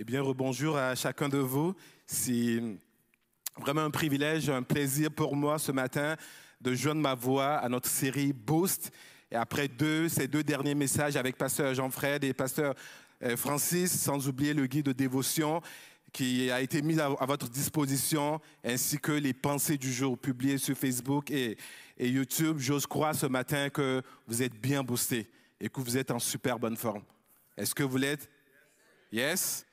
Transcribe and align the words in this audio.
Eh 0.00 0.04
bien, 0.04 0.22
rebonjour 0.22 0.76
à 0.76 0.94
chacun 0.94 1.28
de 1.28 1.38
vous. 1.38 1.74
C'est 2.06 2.62
vraiment 3.56 3.80
un 3.80 3.90
privilège, 3.90 4.48
un 4.48 4.62
plaisir 4.62 5.10
pour 5.10 5.34
moi 5.34 5.58
ce 5.58 5.72
matin 5.72 6.14
de 6.60 6.72
joindre 6.72 7.00
ma 7.00 7.16
voix 7.16 7.56
à 7.56 7.68
notre 7.68 7.88
série 7.88 8.32
Boost. 8.32 8.92
Et 9.32 9.34
après 9.34 9.68
ces 10.08 10.28
deux 10.28 10.44
derniers 10.44 10.76
messages 10.76 11.16
avec 11.16 11.36
Pasteur 11.36 11.74
Jean-Fred 11.74 12.22
et 12.22 12.32
Pasteur 12.32 12.76
euh, 13.24 13.36
Francis, 13.36 13.90
sans 13.90 14.28
oublier 14.28 14.54
le 14.54 14.68
guide 14.68 14.86
de 14.86 14.92
dévotion 14.92 15.60
qui 16.12 16.48
a 16.48 16.60
été 16.60 16.80
mis 16.80 17.00
à, 17.00 17.08
votre 17.26 17.48
disposition, 17.48 18.40
ainsi 18.62 18.98
que 18.98 19.10
les 19.10 19.32
pensées 19.32 19.78
du 19.78 19.92
jour 19.92 20.16
publiées 20.16 20.58
sur 20.58 20.78
Facebook 20.78 21.32
et, 21.32 21.58
et 21.96 22.08
YouTube. 22.08 22.58
J'ose 22.60 22.86
croire 22.86 23.16
ce 23.16 23.26
matin 23.26 23.68
que 23.68 24.00
vous 24.28 24.44
êtes 24.44 24.54
bien 24.60 24.84
boostés 24.84 25.28
et 25.60 25.68
que 25.68 25.80
vous 25.80 25.96
êtes 25.98 26.12
en 26.12 26.20
super 26.20 26.56
bonne 26.56 26.76
forme. 26.76 27.02
Est-ce 27.56 27.74
que 27.74 27.82
vous 27.82 27.96
l'êtes? 27.96 28.30
Yes? 29.10 29.64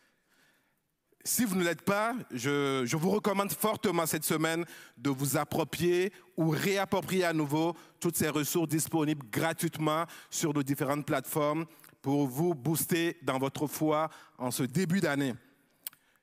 Si 1.27 1.43
vous 1.43 1.55
ne 1.55 1.63
l'êtes 1.63 1.81
pas, 1.81 2.13
je, 2.29 2.95
vous 2.95 3.09
recommande 3.09 3.51
fortement 3.51 4.05
cette 4.05 4.23
semaine 4.23 4.63
de 4.95 5.09
vous 5.09 5.37
approprier 5.37 6.13
ou 6.37 6.49
réapproprier 6.49 7.25
à 7.25 7.33
nouveau 7.33 7.75
toutes 7.99 8.15
ces 8.15 8.29
ressources 8.29 8.69
disponibles 8.69 9.25
gratuitement 9.31 10.05
sur 10.29 10.53
nos 10.53 10.61
différentes 10.61 11.03
plateformes 11.03 11.65
pour 12.03 12.27
vous 12.27 12.53
booster 12.53 13.17
dans 13.23 13.39
votre 13.39 13.65
foi 13.65 14.11
en 14.37 14.51
ce 14.51 14.61
début 14.61 14.99
d'année. 14.99 15.33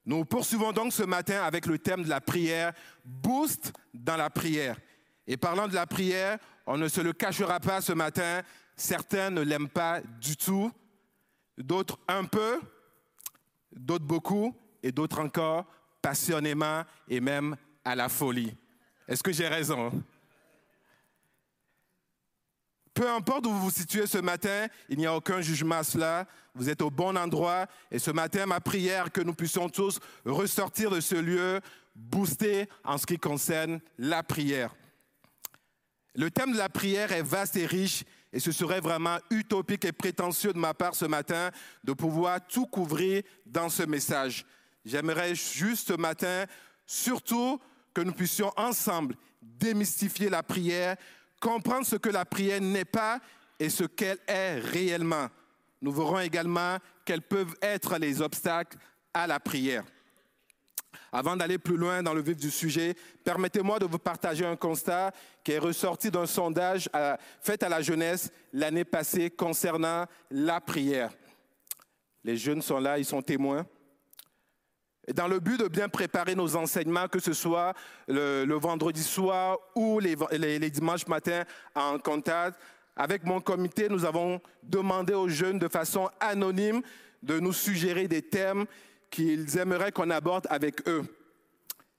Nous 0.07 0.24
poursuivons 0.24 0.70
donc 0.70 0.93
ce 0.93 1.02
matin 1.02 1.43
avec 1.43 1.66
le 1.66 1.80
thème 1.80 2.05
de 2.05 2.09
la 2.09 2.21
prière, 2.21 2.73
boost 3.05 3.73
dans 3.93 4.16
la 4.16 4.30
prière. 4.30 4.79
Et 5.27 5.37
parlant 5.37 5.66
de 5.66 5.74
la 5.74 5.87
prière, 5.88 6.38
on 6.65 6.79
ne 6.79 6.87
se 6.87 7.01
le 7.01 7.12
cachera 7.12 7.59
pas 7.59 7.80
ce 7.80 7.93
matin, 7.93 8.43
certains 8.77 9.30
ne 9.30 9.41
l'aiment 9.41 9.69
pas 9.69 10.01
du 10.21 10.37
tout, 10.37 10.71
d'autres 11.59 11.98
un 12.07 12.24
peu, 12.24 12.60
d'autres 13.73 14.05
beaucoup, 14.05 14.55
et 14.83 14.93
d'autres 14.93 15.21
encore 15.21 15.67
passionnément 16.01 16.83
et 17.09 17.21
même 17.21 17.57
à 17.85 17.95
la 17.95 18.09
folie. 18.09 18.55
Est-ce 19.07 19.23
que 19.23 19.33
j'ai 19.33 19.49
raison? 19.49 19.93
Peu 22.95 23.09
importe 23.09 23.47
où 23.47 23.51
vous 23.51 23.63
vous 23.63 23.71
situez 23.71 24.07
ce 24.07 24.19
matin, 24.19 24.66
il 24.89 24.99
n'y 24.99 25.07
a 25.07 25.16
aucun 25.16 25.41
jugement 25.41 25.77
à 25.77 25.83
cela. 25.83 26.27
Vous 26.55 26.69
êtes 26.69 26.83
au 26.83 26.91
bon 26.91 27.16
endroit. 27.16 27.66
Et 27.91 27.99
ce 27.99 28.11
matin, 28.11 28.45
ma 28.45 28.61
prière, 28.61 29.11
que 29.11 29.23
nous 29.23 29.33
puissions 29.33 29.71
tous 29.71 29.99
ressortir 30.27 30.91
de 30.91 31.01
ce 31.01 31.15
lieu 31.15 31.61
boosté 31.95 32.69
en 32.85 32.99
ce 32.99 33.07
qui 33.07 33.19
concerne 33.19 33.80
la 33.99 34.23
prière. 34.23 34.74
Le 36.15 36.30
thème 36.30 36.52
de 36.52 36.59
la 36.59 36.69
prière 36.69 37.13
est 37.13 37.23
vaste 37.23 37.57
et 37.57 37.65
riche 37.65 38.05
et 38.33 38.41
ce 38.41 38.52
serait 38.52 38.80
vraiment 38.80 39.19
utopique 39.30 39.85
et 39.85 39.93
prétentieux 39.93 40.52
de 40.52 40.59
ma 40.59 40.74
part 40.74 40.95
ce 40.95 41.05
matin 41.05 41.51
de 41.85 41.93
pouvoir 41.93 42.46
tout 42.46 42.67
couvrir 42.67 43.23
dans 43.46 43.69
ce 43.69 43.83
message. 43.83 44.45
J'aimerais 44.85 45.35
juste 45.35 45.88
ce 45.88 45.95
matin, 45.95 46.47
surtout, 46.87 47.61
que 47.95 48.01
nous 48.01 48.13
puissions 48.13 48.52
ensemble 48.57 49.16
démystifier 49.41 50.30
la 50.30 50.43
prière, 50.43 50.97
comprendre 51.41 51.87
ce 51.87 51.97
que 51.97 52.09
la 52.09 52.24
prière 52.24 52.61
n'est 52.61 52.85
pas 52.85 53.21
et 53.59 53.69
ce 53.69 53.85
qu'elle 53.85 54.19
est 54.27 54.59
réellement. 54.59 55.29
Nous 55.80 55.93
verrons 55.93 56.21
également 56.21 56.79
quels 57.05 57.23
peuvent 57.23 57.57
être 57.61 57.99
les 57.99 58.23
obstacles 58.23 58.79
à 59.13 59.27
la 59.27 59.41
prière. 59.41 59.85
Avant 61.11 61.37
d'aller 61.37 61.59
plus 61.59 61.77
loin 61.77 62.02
dans 62.02 62.15
le 62.15 62.23
vif 62.23 62.37
du 62.37 62.51
sujet, 62.51 62.95
permettez-moi 63.24 63.79
de 63.79 63.85
vous 63.85 63.99
partager 63.99 64.47
un 64.47 64.56
constat 64.56 65.12
qui 65.44 65.53
est 65.53 65.59
ressorti 65.59 66.11
d'un 66.11 66.27
sondage 66.27 66.89
fait 67.41 67.62
à 67.62 67.69
la 67.69 67.83
jeunesse 67.83 68.31
l'année 68.53 68.84
passée 68.84 69.31
concernant 69.31 70.06
la 70.31 70.61
prière. 70.61 71.12
Les 72.25 72.37
jeunes 72.37 72.62
sont 72.62 72.78
là, 72.78 72.99
ils 72.99 73.05
sont 73.05 73.21
témoins. 73.21 73.67
Dans 75.15 75.27
le 75.27 75.41
but 75.41 75.59
de 75.59 75.67
bien 75.67 75.89
préparer 75.89 76.37
nos 76.37 76.55
enseignements, 76.55 77.09
que 77.09 77.19
ce 77.19 77.33
soit 77.33 77.75
le, 78.06 78.55
vendredi 78.55 79.03
soir 79.03 79.59
ou 79.75 79.99
les, 79.99 80.17
les, 80.31 80.71
dimanches 80.71 81.09
matins 81.09 81.43
en 81.75 81.99
contact, 81.99 82.61
avec 82.95 83.25
mon 83.25 83.41
comité, 83.41 83.89
nous 83.89 84.05
avons 84.05 84.41
demandé 84.62 85.12
aux 85.15 85.29
jeunes 85.29 85.59
de 85.59 85.67
façon 85.67 86.09
anonyme 86.21 86.83
de 87.23 87.41
nous 87.41 87.53
suggérer 87.53 88.07
des 88.07 88.23
thèmes 88.23 88.67
qu'ils 89.11 89.59
aimeraient 89.59 89.93
qu'on 89.93 90.11
aborde 90.11 90.47
avec 90.51 90.87
eux. 90.89 91.03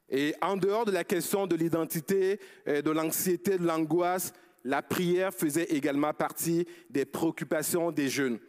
Et 0.09 0.33
en 0.41 0.55
dehors 0.55 0.85
de 0.85 0.91
la 0.91 1.03
question 1.03 1.45
de 1.45 1.55
l'identité, 1.55 2.39
de 2.65 2.91
l'anxiété, 2.91 3.57
de 3.57 3.65
l'angoisse, 3.65 4.33
la 4.63 4.81
prière 4.81 5.33
faisait 5.33 5.65
également 5.65 6.13
partie 6.13 6.67
des 6.89 7.05
préoccupations 7.05 7.91
des 7.91 8.09
jeunes. 8.09 8.39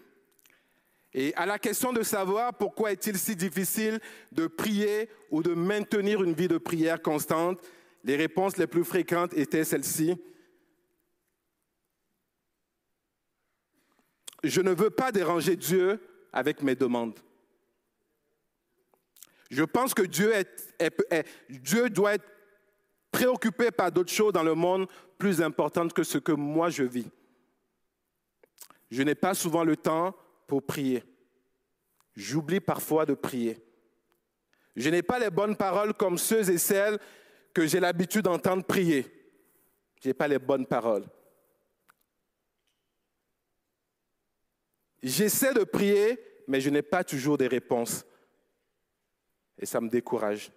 Et 1.14 1.32
à 1.36 1.46
la 1.46 1.60
question 1.60 1.92
de 1.92 2.02
savoir 2.02 2.54
pourquoi 2.54 2.90
est-il 2.90 3.16
si 3.16 3.36
difficile 3.36 4.00
de 4.32 4.48
prier 4.48 5.08
ou 5.30 5.44
de 5.44 5.54
maintenir 5.54 6.24
une 6.24 6.34
vie 6.34 6.48
de 6.48 6.58
prière 6.58 7.00
constante, 7.00 7.60
les 8.02 8.16
réponses 8.16 8.56
les 8.56 8.66
plus 8.66 8.84
fréquentes 8.84 9.32
étaient 9.34 9.62
celles-ci. 9.62 10.16
Je 14.42 14.60
ne 14.60 14.72
veux 14.72 14.90
pas 14.90 15.12
déranger 15.12 15.54
Dieu 15.54 16.00
avec 16.32 16.62
mes 16.62 16.74
demandes. 16.74 17.18
Je 19.50 19.62
pense 19.62 19.94
que 19.94 20.02
Dieu, 20.02 20.32
Dieu 21.48 21.88
doit 21.90 22.14
être 22.14 22.28
préoccupé 23.12 23.70
par 23.70 23.92
d'autres 23.92 24.12
choses 24.12 24.32
dans 24.32 24.42
le 24.42 24.54
monde 24.54 24.88
plus 25.16 25.40
importantes 25.40 25.92
que 25.92 26.02
ce 26.02 26.18
que 26.18 26.32
moi 26.32 26.70
je 26.70 26.82
vis. 26.82 27.08
Je 28.90 29.02
n'ai 29.04 29.14
pas 29.14 29.34
souvent 29.34 29.62
le 29.62 29.76
temps 29.76 30.14
pour 30.46 30.62
prier. 30.62 31.02
J'oublie 32.14 32.60
parfois 32.60 33.06
de 33.06 33.14
prier. 33.14 33.58
Je 34.76 34.90
n'ai 34.90 35.02
pas 35.02 35.18
les 35.18 35.30
bonnes 35.30 35.56
paroles 35.56 35.94
comme 35.94 36.18
ceux 36.18 36.48
et 36.50 36.58
celles 36.58 36.98
que 37.52 37.66
j'ai 37.66 37.80
l'habitude 37.80 38.22
d'entendre 38.22 38.64
prier. 38.64 39.06
Je 40.02 40.08
n'ai 40.08 40.14
pas 40.14 40.28
les 40.28 40.38
bonnes 40.38 40.66
paroles. 40.66 41.06
J'essaie 45.02 45.54
de 45.54 45.64
prier, 45.64 46.18
mais 46.48 46.60
je 46.60 46.70
n'ai 46.70 46.82
pas 46.82 47.04
toujours 47.04 47.38
des 47.38 47.46
réponses. 47.46 48.04
Et 49.58 49.66
ça 49.66 49.80
me 49.80 49.88
décourage. 49.88 50.50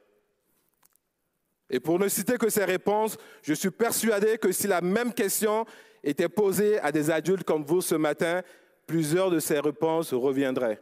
Et 1.70 1.80
pour 1.80 2.00
ne 2.00 2.08
citer 2.08 2.38
que 2.38 2.50
ces 2.50 2.64
réponses, 2.64 3.18
je 3.42 3.54
suis 3.54 3.72
persuadé 3.72 4.38
que 4.38 4.52
si 4.52 4.68
la 4.68 4.82
même 4.82 5.14
question 5.14 5.66
était 6.02 6.30
posée 6.30 6.80
à 6.80 6.92
des 6.92 7.12
adultes 7.12 7.44
comme 7.44 7.66
vous 7.66 7.82
ce 7.82 7.96
matin, 7.96 8.42
plusieurs 8.88 9.30
de 9.30 9.40
ces 9.40 9.60
réponses 9.60 10.14
reviendraient. 10.14 10.82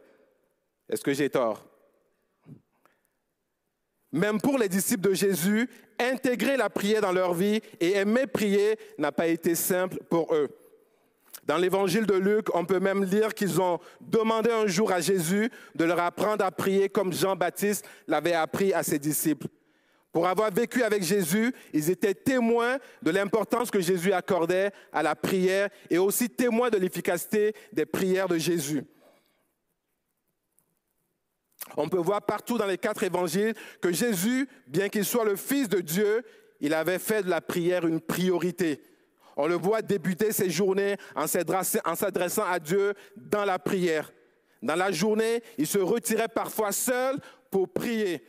Est-ce 0.88 1.02
que 1.02 1.12
j'ai 1.12 1.28
tort? 1.28 1.66
Même 4.12 4.40
pour 4.40 4.56
les 4.56 4.68
disciples 4.68 5.10
de 5.10 5.14
Jésus, 5.14 5.68
intégrer 5.98 6.56
la 6.56 6.70
prière 6.70 7.02
dans 7.02 7.12
leur 7.12 7.34
vie 7.34 7.60
et 7.80 7.92
aimer 7.92 8.26
prier 8.26 8.78
n'a 8.96 9.12
pas 9.12 9.26
été 9.26 9.54
simple 9.54 9.98
pour 10.08 10.32
eux. 10.34 10.48
Dans 11.44 11.56
l'évangile 11.56 12.06
de 12.06 12.14
Luc, 12.14 12.54
on 12.54 12.64
peut 12.64 12.80
même 12.80 13.04
lire 13.04 13.34
qu'ils 13.34 13.60
ont 13.60 13.78
demandé 14.00 14.50
un 14.50 14.66
jour 14.66 14.90
à 14.90 15.00
Jésus 15.00 15.50
de 15.74 15.84
leur 15.84 16.00
apprendre 16.00 16.44
à 16.44 16.50
prier 16.50 16.88
comme 16.88 17.12
Jean-Baptiste 17.12 17.86
l'avait 18.08 18.32
appris 18.32 18.72
à 18.72 18.82
ses 18.82 18.98
disciples. 18.98 19.46
Pour 20.16 20.26
avoir 20.26 20.50
vécu 20.50 20.82
avec 20.82 21.02
Jésus, 21.02 21.52
ils 21.74 21.90
étaient 21.90 22.14
témoins 22.14 22.78
de 23.02 23.10
l'importance 23.10 23.70
que 23.70 23.82
Jésus 23.82 24.14
accordait 24.14 24.72
à 24.90 25.02
la 25.02 25.14
prière 25.14 25.68
et 25.90 25.98
aussi 25.98 26.30
témoins 26.30 26.70
de 26.70 26.78
l'efficacité 26.78 27.54
des 27.70 27.84
prières 27.84 28.26
de 28.26 28.38
Jésus. 28.38 28.82
On 31.76 31.90
peut 31.90 31.98
voir 31.98 32.22
partout 32.22 32.56
dans 32.56 32.64
les 32.64 32.78
quatre 32.78 33.02
évangiles 33.02 33.52
que 33.82 33.92
Jésus, 33.92 34.48
bien 34.66 34.88
qu'il 34.88 35.04
soit 35.04 35.26
le 35.26 35.36
Fils 35.36 35.68
de 35.68 35.82
Dieu, 35.82 36.24
il 36.60 36.72
avait 36.72 36.98
fait 36.98 37.22
de 37.22 37.28
la 37.28 37.42
prière 37.42 37.86
une 37.86 38.00
priorité. 38.00 38.80
On 39.36 39.46
le 39.46 39.56
voit 39.56 39.82
débuter 39.82 40.32
ses 40.32 40.48
journées 40.48 40.96
en 41.14 41.26
s'adressant 41.26 42.46
à 42.46 42.58
Dieu 42.58 42.94
dans 43.18 43.44
la 43.44 43.58
prière. 43.58 44.10
Dans 44.62 44.76
la 44.76 44.90
journée, 44.92 45.42
il 45.58 45.66
se 45.66 45.76
retirait 45.76 46.28
parfois 46.28 46.72
seul 46.72 47.18
pour 47.50 47.68
prier. 47.70 48.22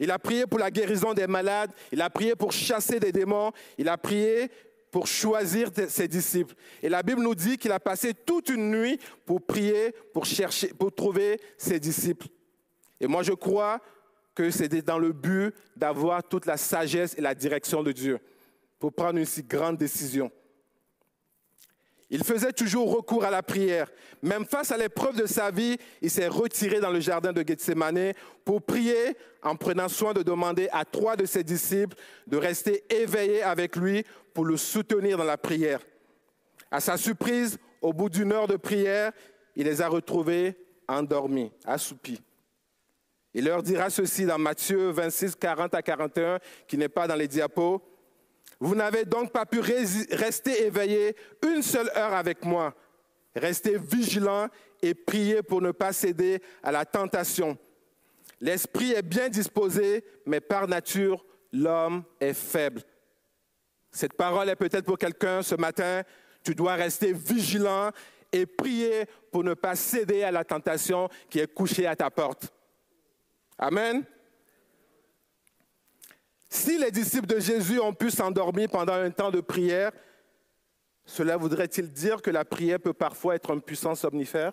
Il 0.00 0.10
a 0.10 0.18
prié 0.18 0.46
pour 0.46 0.58
la 0.58 0.70
guérison 0.70 1.12
des 1.14 1.26
malades, 1.26 1.72
il 1.90 2.00
a 2.00 2.10
prié 2.10 2.36
pour 2.36 2.52
chasser 2.52 3.00
des 3.00 3.12
démons, 3.12 3.52
il 3.76 3.88
a 3.88 3.98
prié 3.98 4.50
pour 4.90 5.06
choisir 5.06 5.70
ses 5.88 6.08
disciples. 6.08 6.54
Et 6.82 6.88
la 6.88 7.02
Bible 7.02 7.22
nous 7.22 7.34
dit 7.34 7.58
qu'il 7.58 7.72
a 7.72 7.80
passé 7.80 8.14
toute 8.14 8.48
une 8.48 8.70
nuit 8.70 8.98
pour 9.26 9.42
prier, 9.42 9.94
pour 10.14 10.24
chercher, 10.24 10.68
pour 10.68 10.94
trouver 10.94 11.40
ses 11.56 11.78
disciples. 11.78 12.28
Et 13.00 13.06
moi, 13.06 13.22
je 13.22 13.32
crois 13.32 13.80
que 14.34 14.50
c'était 14.50 14.82
dans 14.82 14.98
le 14.98 15.12
but 15.12 15.52
d'avoir 15.76 16.22
toute 16.22 16.46
la 16.46 16.56
sagesse 16.56 17.14
et 17.18 17.20
la 17.20 17.34
direction 17.34 17.82
de 17.82 17.92
Dieu 17.92 18.18
pour 18.78 18.92
prendre 18.92 19.18
une 19.18 19.24
si 19.24 19.42
grande 19.42 19.76
décision. 19.76 20.30
Il 22.10 22.24
faisait 22.24 22.52
toujours 22.52 22.94
recours 22.94 23.24
à 23.24 23.30
la 23.30 23.42
prière. 23.42 23.90
Même 24.22 24.46
face 24.46 24.72
à 24.72 24.78
l'épreuve 24.78 25.16
de 25.16 25.26
sa 25.26 25.50
vie, 25.50 25.76
il 26.00 26.10
s'est 26.10 26.28
retiré 26.28 26.80
dans 26.80 26.90
le 26.90 27.00
jardin 27.00 27.32
de 27.32 27.46
Gethsemane 27.46 28.14
pour 28.44 28.62
prier 28.62 29.16
en 29.42 29.56
prenant 29.56 29.88
soin 29.88 30.14
de 30.14 30.22
demander 30.22 30.68
à 30.72 30.84
trois 30.84 31.16
de 31.16 31.26
ses 31.26 31.44
disciples 31.44 31.96
de 32.26 32.36
rester 32.38 32.84
éveillés 32.88 33.42
avec 33.42 33.76
lui 33.76 34.04
pour 34.32 34.46
le 34.46 34.56
soutenir 34.56 35.18
dans 35.18 35.24
la 35.24 35.36
prière. 35.36 35.80
À 36.70 36.80
sa 36.80 36.96
surprise, 36.96 37.58
au 37.82 37.92
bout 37.92 38.08
d'une 38.08 38.32
heure 38.32 38.48
de 38.48 38.56
prière, 38.56 39.12
il 39.54 39.64
les 39.64 39.82
a 39.82 39.88
retrouvés 39.88 40.56
endormis, 40.88 41.52
assoupis. 41.64 42.20
Il 43.34 43.44
leur 43.44 43.62
dira 43.62 43.90
ceci 43.90 44.24
dans 44.24 44.38
Matthieu 44.38 44.90
26, 44.90 45.36
40 45.36 45.74
à 45.74 45.82
41, 45.82 46.38
qui 46.66 46.78
n'est 46.78 46.88
pas 46.88 47.06
dans 47.06 47.14
les 47.14 47.28
diapos. 47.28 47.82
Vous 48.60 48.74
n'avez 48.74 49.04
donc 49.04 49.32
pas 49.32 49.46
pu 49.46 49.60
rester 49.60 50.66
éveillé 50.66 51.16
une 51.46 51.62
seule 51.62 51.90
heure 51.96 52.14
avec 52.14 52.44
moi. 52.44 52.74
Restez 53.34 53.78
vigilant 53.78 54.48
et 54.82 54.94
priez 54.94 55.42
pour 55.42 55.62
ne 55.62 55.70
pas 55.70 55.92
céder 55.92 56.42
à 56.62 56.72
la 56.72 56.84
tentation. 56.84 57.56
L'esprit 58.40 58.92
est 58.92 59.02
bien 59.02 59.28
disposé, 59.28 60.04
mais 60.26 60.40
par 60.40 60.66
nature, 60.68 61.24
l'homme 61.52 62.04
est 62.20 62.34
faible. 62.34 62.82
Cette 63.90 64.14
parole 64.14 64.48
est 64.48 64.56
peut-être 64.56 64.84
pour 64.84 64.98
quelqu'un 64.98 65.42
ce 65.42 65.54
matin. 65.54 66.02
Tu 66.42 66.54
dois 66.54 66.74
rester 66.74 67.12
vigilant 67.12 67.90
et 68.32 68.46
prier 68.46 69.06
pour 69.32 69.42
ne 69.42 69.54
pas 69.54 69.74
céder 69.74 70.22
à 70.22 70.30
la 70.30 70.44
tentation 70.44 71.08
qui 71.30 71.40
est 71.40 71.52
couchée 71.52 71.86
à 71.86 71.96
ta 71.96 72.10
porte. 72.10 72.52
Amen. 73.58 74.04
Si 76.48 76.78
les 76.78 76.90
disciples 76.90 77.26
de 77.26 77.38
Jésus 77.38 77.78
ont 77.78 77.92
pu 77.92 78.10
s'endormir 78.10 78.68
pendant 78.70 78.94
un 78.94 79.10
temps 79.10 79.30
de 79.30 79.40
prière, 79.40 79.92
cela 81.04 81.36
voudrait-il 81.36 81.90
dire 81.90 82.22
que 82.22 82.30
la 82.30 82.44
prière 82.44 82.80
peut 82.80 82.92
parfois 82.92 83.34
être 83.34 83.52
un 83.52 83.58
puissant 83.58 83.94
somnifère? 83.94 84.52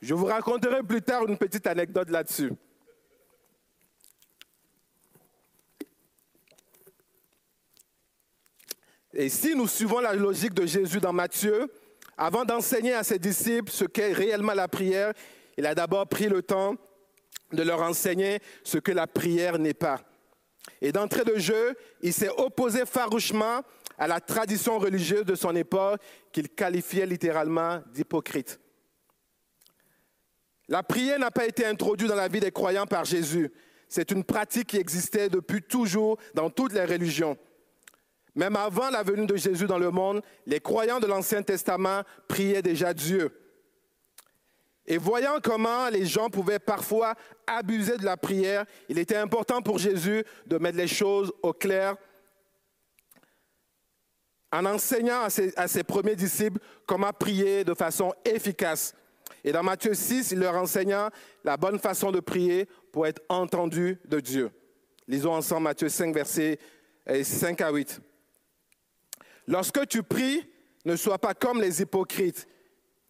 Je 0.00 0.14
vous 0.14 0.26
raconterai 0.26 0.82
plus 0.82 1.02
tard 1.02 1.26
une 1.26 1.38
petite 1.38 1.66
anecdote 1.66 2.10
là-dessus. 2.10 2.52
Et 9.12 9.28
si 9.28 9.54
nous 9.54 9.68
suivons 9.68 10.00
la 10.00 10.12
logique 10.12 10.54
de 10.54 10.66
Jésus 10.66 10.98
dans 10.98 11.12
Matthieu, 11.12 11.72
avant 12.16 12.44
d'enseigner 12.44 12.94
à 12.94 13.04
ses 13.04 13.18
disciples 13.18 13.70
ce 13.70 13.84
qu'est 13.84 14.12
réellement 14.12 14.54
la 14.54 14.68
prière, 14.68 15.14
il 15.56 15.66
a 15.66 15.74
d'abord 15.74 16.06
pris 16.08 16.28
le 16.28 16.42
temps 16.42 16.74
de 17.54 17.62
leur 17.62 17.82
enseigner 17.82 18.40
ce 18.62 18.78
que 18.78 18.92
la 18.92 19.06
prière 19.06 19.58
n'est 19.58 19.74
pas. 19.74 20.00
Et 20.80 20.92
d'entrée 20.92 21.24
de 21.24 21.38
jeu, 21.38 21.76
il 22.02 22.12
s'est 22.12 22.30
opposé 22.36 22.86
farouchement 22.86 23.62
à 23.98 24.06
la 24.06 24.20
tradition 24.20 24.78
religieuse 24.78 25.24
de 25.24 25.34
son 25.34 25.54
époque 25.54 26.00
qu'il 26.32 26.48
qualifiait 26.48 27.06
littéralement 27.06 27.80
d'hypocrite. 27.92 28.60
La 30.68 30.82
prière 30.82 31.18
n'a 31.18 31.30
pas 31.30 31.46
été 31.46 31.66
introduite 31.66 32.08
dans 32.08 32.16
la 32.16 32.28
vie 32.28 32.40
des 32.40 32.50
croyants 32.50 32.86
par 32.86 33.04
Jésus. 33.04 33.52
C'est 33.88 34.10
une 34.10 34.24
pratique 34.24 34.68
qui 34.68 34.78
existait 34.78 35.28
depuis 35.28 35.62
toujours 35.62 36.18
dans 36.34 36.50
toutes 36.50 36.72
les 36.72 36.84
religions. 36.84 37.36
Même 38.34 38.56
avant 38.56 38.90
la 38.90 39.02
venue 39.02 39.26
de 39.26 39.36
Jésus 39.36 39.66
dans 39.66 39.78
le 39.78 39.90
monde, 39.90 40.22
les 40.46 40.58
croyants 40.58 40.98
de 40.98 41.06
l'Ancien 41.06 41.42
Testament 41.42 42.02
priaient 42.26 42.62
déjà 42.62 42.92
Dieu. 42.92 43.30
Et 44.86 44.98
voyant 44.98 45.38
comment 45.42 45.88
les 45.88 46.04
gens 46.04 46.28
pouvaient 46.28 46.58
parfois 46.58 47.14
abuser 47.46 47.96
de 47.96 48.04
la 48.04 48.16
prière, 48.16 48.66
il 48.88 48.98
était 48.98 49.16
important 49.16 49.62
pour 49.62 49.78
Jésus 49.78 50.24
de 50.46 50.58
mettre 50.58 50.76
les 50.76 50.88
choses 50.88 51.32
au 51.42 51.52
clair 51.52 51.96
en 54.52 54.66
enseignant 54.66 55.22
à 55.56 55.68
ses, 55.68 55.82
premiers 55.82 56.14
disciples 56.14 56.60
comment 56.86 57.12
prier 57.12 57.64
de 57.64 57.74
façon 57.74 58.12
efficace. 58.24 58.94
Et 59.42 59.50
dans 59.50 59.64
Matthieu 59.64 59.94
6, 59.94 60.30
il 60.30 60.38
leur 60.38 60.54
enseigna 60.54 61.10
la 61.42 61.56
bonne 61.56 61.78
façon 61.78 62.12
de 62.12 62.20
prier 62.20 62.68
pour 62.92 63.06
être 63.06 63.20
entendu 63.28 63.98
de 64.04 64.20
Dieu. 64.20 64.50
Lisons 65.08 65.34
ensemble 65.34 65.64
Matthieu 65.64 65.88
5, 65.88 66.14
versets 66.14 66.58
5 67.22 67.60
à 67.62 67.70
8. 67.70 68.00
Lorsque 69.48 69.88
tu 69.88 70.04
pries, 70.04 70.48
ne 70.84 70.94
sois 70.94 71.18
pas 71.18 71.34
comme 71.34 71.60
les 71.60 71.82
hypocrites. 71.82 72.46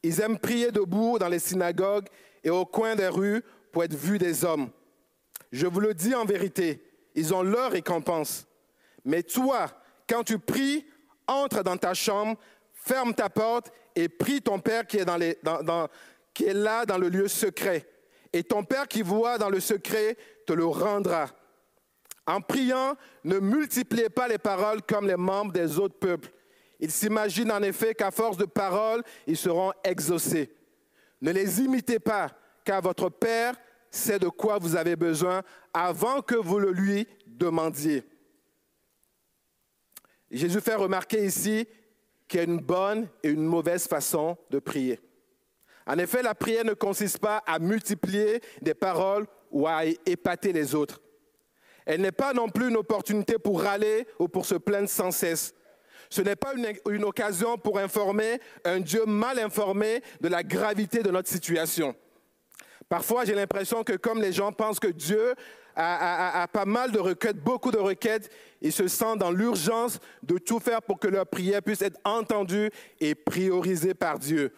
Ils 0.04 0.20
aiment 0.20 0.38
prier 0.38 0.70
debout 0.70 1.18
dans 1.18 1.28
les 1.28 1.38
synagogues 1.38 2.08
et 2.44 2.50
au 2.50 2.66
coin 2.66 2.94
des 2.94 3.08
rues 3.08 3.42
pour 3.72 3.84
être 3.84 3.94
vus 3.94 4.18
des 4.18 4.44
hommes. 4.44 4.68
Je 5.50 5.66
vous 5.66 5.80
le 5.80 5.94
dis 5.94 6.14
en 6.14 6.26
vérité, 6.26 6.84
ils 7.14 7.32
ont 7.32 7.42
leur 7.42 7.70
récompense. 7.70 8.46
Mais 9.06 9.22
toi, 9.22 9.66
quand 10.06 10.22
tu 10.22 10.38
pries, 10.38 10.84
entre 11.26 11.62
dans 11.62 11.78
ta 11.78 11.94
chambre, 11.94 12.36
ferme 12.74 13.14
ta 13.14 13.30
porte 13.30 13.72
et 13.96 14.10
prie 14.10 14.42
ton 14.42 14.58
Père 14.58 14.86
qui 14.86 14.98
est, 14.98 15.06
là 16.52 16.84
dans 16.84 16.98
le 16.98 17.08
lieu 17.08 17.26
secret. 17.26 17.88
Et 18.34 18.44
ton 18.44 18.62
Père 18.62 18.86
qui 18.86 19.00
voit 19.00 19.38
dans 19.38 19.48
le 19.48 19.60
secret 19.60 20.18
te 20.46 20.52
le 20.52 20.66
rendra. 20.66 21.30
En 22.26 22.42
priant, 22.42 22.94
ne 23.24 23.38
multipliez 23.38 24.10
pas 24.10 24.28
les 24.28 24.36
paroles 24.38 24.82
comme 24.82 25.06
les 25.06 25.16
membres 25.16 25.52
des 25.52 25.78
autres 25.78 25.98
peuples. 25.98 26.30
Ils 26.80 26.90
s'imaginent 26.90 27.52
en 27.52 27.62
effet 27.62 27.94
qu'à 27.94 28.10
force 28.10 28.36
de 28.36 28.44
paroles, 28.44 29.02
ils 29.26 29.36
seront 29.36 29.72
exaucés. 29.82 30.52
Ne 31.20 31.30
les 31.30 31.60
imitez 31.60 31.98
pas, 31.98 32.30
car 32.64 32.82
votre 32.82 33.08
Père 33.08 33.54
sait 33.90 34.18
de 34.18 34.28
quoi 34.28 34.58
vous 34.58 34.76
avez 34.76 34.96
besoin 34.96 35.42
avant 35.72 36.20
que 36.20 36.34
vous 36.34 36.58
le 36.58 36.72
lui 36.72 37.06
demandiez. 37.26 38.04
Jésus 40.30 40.60
fait 40.60 40.74
remarquer 40.74 41.24
ici 41.24 41.66
qu'il 42.26 42.38
y 42.38 42.40
a 42.40 42.44
une 42.44 42.60
bonne 42.60 43.08
et 43.22 43.28
une 43.28 43.44
mauvaise 43.44 43.86
façon 43.86 44.36
de 44.50 44.58
prier. 44.58 45.00
En 45.86 45.98
effet, 45.98 46.22
la 46.22 46.34
prière 46.34 46.64
ne 46.64 46.72
consiste 46.72 47.18
pas 47.18 47.38
à 47.46 47.58
multiplier 47.58 48.40
des 48.62 48.74
paroles 48.74 49.26
ou 49.50 49.66
à 49.68 49.84
épater 49.84 50.52
les 50.52 50.74
autres. 50.74 51.00
Elle 51.86 52.00
n'est 52.00 52.12
pas 52.12 52.32
non 52.32 52.48
plus 52.48 52.68
une 52.68 52.76
opportunité 52.76 53.38
pour 53.38 53.62
râler 53.62 54.06
ou 54.18 54.26
pour 54.26 54.46
se 54.46 54.54
plaindre 54.54 54.88
sans 54.88 55.10
cesse. 55.10 55.54
Ce 56.10 56.22
n'est 56.22 56.36
pas 56.36 56.54
une, 56.86 57.04
occasion 57.04 57.58
pour 57.58 57.78
informer 57.78 58.40
un 58.64 58.80
Dieu 58.80 59.04
mal 59.06 59.38
informé 59.38 60.02
de 60.20 60.28
la 60.28 60.42
gravité 60.42 61.02
de 61.02 61.10
notre 61.10 61.28
situation. 61.28 61.94
Parfois, 62.88 63.24
j'ai 63.24 63.34
l'impression 63.34 63.82
que 63.82 63.94
comme 63.94 64.20
les 64.20 64.32
gens 64.32 64.52
pensent 64.52 64.80
que 64.80 64.88
Dieu 64.88 65.34
a, 65.74 66.42
a, 66.42 66.48
pas 66.48 66.64
mal 66.64 66.92
de 66.92 66.98
requêtes, 66.98 67.38
beaucoup 67.38 67.70
de 67.70 67.78
requêtes, 67.78 68.30
ils 68.60 68.72
se 68.72 68.86
sentent 68.86 69.18
dans 69.18 69.32
l'urgence 69.32 69.98
de 70.22 70.38
tout 70.38 70.60
faire 70.60 70.82
pour 70.82 70.98
que 70.98 71.08
leur 71.08 71.26
prière 71.26 71.62
puisse 71.62 71.82
être 71.82 71.98
entendue 72.04 72.70
et 73.00 73.14
priorisée 73.14 73.94
par 73.94 74.18
Dieu. 74.18 74.52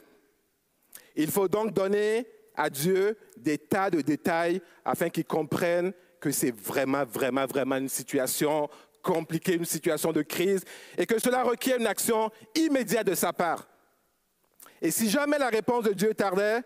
Il 1.15 1.31
faut 1.31 1.49
donc 1.49 1.73
donner 1.73 2.27
à 2.55 2.71
Dieu 2.71 3.17
des 3.37 3.59
tas 3.59 3.91
de 3.91 4.01
détails 4.01 4.61
afin 4.85 5.09
qu'il 5.09 5.25
comprenne 5.25 5.93
que 6.21 6.31
c'est 6.31 6.55
vraiment, 6.55 7.05
vraiment, 7.05 7.47
vraiment 7.47 7.77
une 7.77 7.89
situation 7.89 8.69
compliquée, 9.13 9.55
une 9.55 9.65
situation 9.65 10.13
de 10.13 10.23
crise, 10.23 10.65
et 10.99 11.07
que 11.07 11.19
cela 11.19 11.45
requiert 11.45 11.79
une 11.79 11.87
action 11.87 12.31
immédiate 12.55 13.07
de 13.07 13.15
sa 13.15 13.33
part. 13.33 13.69
Et 14.83 14.91
si 14.91 15.09
jamais 15.09 15.39
la 15.39 15.49
réponse 15.49 15.85
de 15.85 15.93
Dieu 15.93 16.13
tardait, 16.15 16.63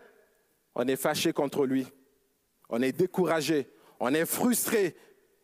on 0.75 0.87
est 0.89 0.97
fâché 0.97 1.33
contre 1.33 1.67
lui, 1.67 1.87
on 2.69 2.81
est 2.83 2.93
découragé, 2.93 3.69
on 4.01 4.15
est 4.15 4.27
frustré, 4.27 4.97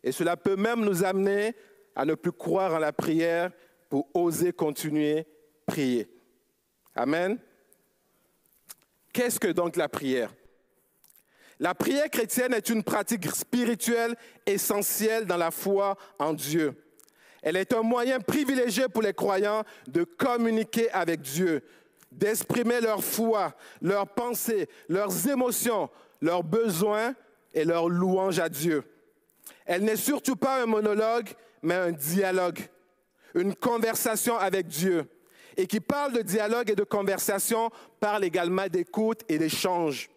et 0.03 0.13
cela 0.13 0.37
peut 0.37 0.57
même 0.57 0.85
nous 0.85 1.05
amener 1.05 1.55
à 1.95 2.05
ne 2.05 2.15
plus 2.15 2.33
croire 2.33 2.75
en 2.75 2.79
la 2.79 2.93
prière 2.93 3.51
pour 3.89 4.09
oser 4.15 4.53
continuer 4.53 5.27
prier. 5.67 6.09
Amen. 6.95 7.39
Qu'est-ce 9.13 9.41
que 9.41 9.49
donc 9.49 9.77
la 9.77 9.89
prière? 9.89 10.33
La 11.59 11.75
prière 11.75 12.11
chrétienne 12.11 12.53
est 12.53 12.69
une 12.69 12.83
pratique 12.83 13.31
spirituelle 13.35 14.15
essentielle 14.45 15.25
dans 15.25 15.39
la 15.39 15.51
foi 15.51 15.97
en 16.19 16.35
Dieu. 16.35 16.75
Elle 17.47 17.55
est 17.55 17.73
un 17.73 17.83
moyen 17.83 18.19
privilégié 18.19 18.89
pour 18.89 19.03
les 19.03 19.15
croyants 19.15 19.63
de 19.87 20.03
communiquer 20.03 20.91
avec 20.91 21.21
Dieu, 21.21 21.63
d'exprimer 22.11 22.81
leur 22.81 23.05
foi, 23.05 23.55
leurs 23.81 24.09
pensées, 24.09 24.69
leurs 24.89 25.29
émotions, 25.29 25.89
leurs 26.21 26.43
besoins 26.43 27.15
et 27.55 27.65
leurs 27.65 27.89
louanges 27.89 28.41
à 28.41 28.49
Dieu. 28.49 28.83
Elle 29.65 29.85
n'est 29.85 29.95
surtout 29.95 30.35
pas 30.35 30.61
un 30.61 30.67
monologue, 30.67 31.29
mais 31.63 31.77
un 31.77 31.93
dialogue, 31.93 32.59
une 33.37 33.55
conversation 33.55 34.37
avec 34.37 34.67
Dieu. 34.67 35.09
Et 35.57 35.69
qui 35.69 35.79
parle 35.79 36.15
de 36.15 36.23
dialogue 36.23 36.71
et 36.71 36.75
de 36.75 36.83
conversation 36.83 37.71
parle 38.01 38.25
également 38.25 38.67
d'écoute 38.67 39.21
et 39.29 39.39
d'échange. 39.39 40.11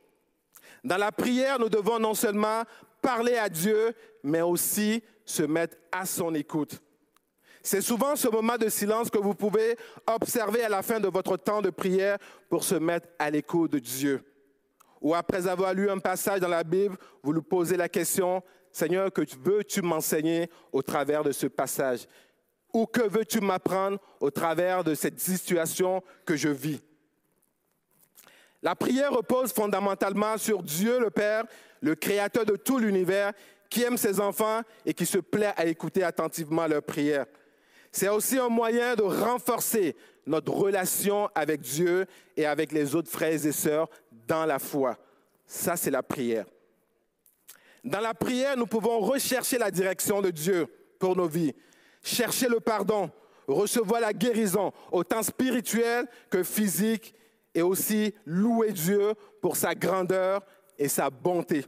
Dans 0.84 0.98
la 0.98 1.12
prière, 1.12 1.60
nous 1.60 1.70
devons 1.70 2.00
non 2.00 2.16
seulement 2.16 2.64
parler 3.04 3.38
à 3.38 3.50
Dieu, 3.50 3.94
mais 4.24 4.42
aussi 4.42 5.04
se 5.26 5.44
mettre 5.44 5.78
à 5.92 6.08
son 6.08 6.34
écoute. 6.34 6.82
C'est 7.62 7.82
souvent 7.82 8.16
ce 8.16 8.28
moment 8.28 8.58
de 8.58 8.70
silence 8.70 9.10
que 9.10 9.18
vous 9.18 9.36
pouvez 9.36 9.78
observer 10.08 10.64
à 10.64 10.70
la 10.70 10.82
fin 10.82 11.00
de 11.00 11.08
votre 11.08 11.38
temps 11.38 11.62
de 11.62 11.70
prière 11.70 12.18
pour 12.50 12.64
se 12.64 12.76
mettre 12.76 13.08
à 13.20 13.30
l'écoute 13.30 13.72
de 13.72 13.80
Dieu. 13.80 14.24
Ou 15.02 15.14
après 15.14 15.48
avoir 15.48 15.74
lu 15.74 15.90
un 15.90 16.00
passage 16.00 16.40
dans 16.40 16.48
la 16.48 16.64
Bible, 16.64 16.98
vous 17.24 17.32
lui 17.32 17.42
posez 17.42 17.78
la 17.78 17.90
question, 17.90 18.44
Seigneur, 18.72 19.12
que 19.12 19.22
veux-tu 19.42 19.82
m'enseigner 19.82 20.50
au 20.72 20.82
travers 20.82 21.24
de 21.24 21.32
ce 21.32 21.48
passage? 21.48 22.08
Ou 22.74 22.86
que 22.86 23.02
veux-tu 23.02 23.40
m'apprendre 23.40 23.98
au 24.20 24.30
travers 24.30 24.84
de 24.84 24.94
cette 24.94 25.20
situation 25.20 26.04
que 26.26 26.36
je 26.36 26.50
vis? 26.50 26.82
La 28.62 28.76
prière 28.76 29.14
repose 29.14 29.54
fondamentalement 29.54 30.38
sur 30.38 30.62
Dieu 30.62 31.00
le 31.00 31.10
Père, 31.10 31.46
le 31.82 31.96
Créateur 31.96 32.46
de 32.46 32.58
tout 32.58 32.78
l'univers, 32.78 33.32
qui 33.70 33.84
aime 33.84 33.98
ses 33.98 34.20
enfants 34.20 34.62
et 34.86 34.94
qui 34.94 35.06
se 35.06 35.20
plaît 35.20 35.54
à 35.56 35.66
écouter 35.66 36.04
attentivement 36.04 36.68
leurs 36.68 36.84
prières. 36.84 37.26
C'est 37.92 38.10
aussi 38.10 38.38
un 38.38 38.50
moyen 38.50 38.96
de 38.96 39.04
renforcer 39.04 39.96
notre 40.26 40.52
relation 40.52 41.30
avec 41.34 41.62
Dieu 41.62 42.06
et 42.38 42.46
avec 42.46 42.72
les 42.72 42.96
autres 42.96 43.10
frères 43.10 43.46
et 43.46 43.52
sœurs 43.52 43.90
dans 44.28 44.46
la 44.46 44.60
foi. 44.60 44.98
Ça, 45.48 45.76
c'est 45.76 45.90
la 45.90 46.04
prière. 46.04 46.46
Dans 47.84 48.00
la 48.00 48.14
prière, 48.14 48.56
nous 48.56 48.68
pouvons 48.68 49.00
rechercher 49.00 49.58
la 49.58 49.72
direction 49.72 50.22
de 50.22 50.30
Dieu 50.30 50.68
pour 51.00 51.16
nos 51.16 51.28
vies, 51.28 51.56
chercher 52.04 52.48
le 52.48 52.60
pardon, 52.60 53.10
recevoir 53.48 54.02
la 54.02 54.14
guérison, 54.14 54.72
autant 54.92 55.24
spirituelle 55.24 56.06
que 56.30 56.44
physique, 56.44 57.16
et 57.56 57.62
aussi 57.62 58.14
louer 58.26 58.72
Dieu 58.72 59.14
pour 59.42 59.58
sa 59.58 59.74
grandeur 59.74 60.42
et 60.78 60.88
sa 60.88 61.10
bonté. 61.10 61.66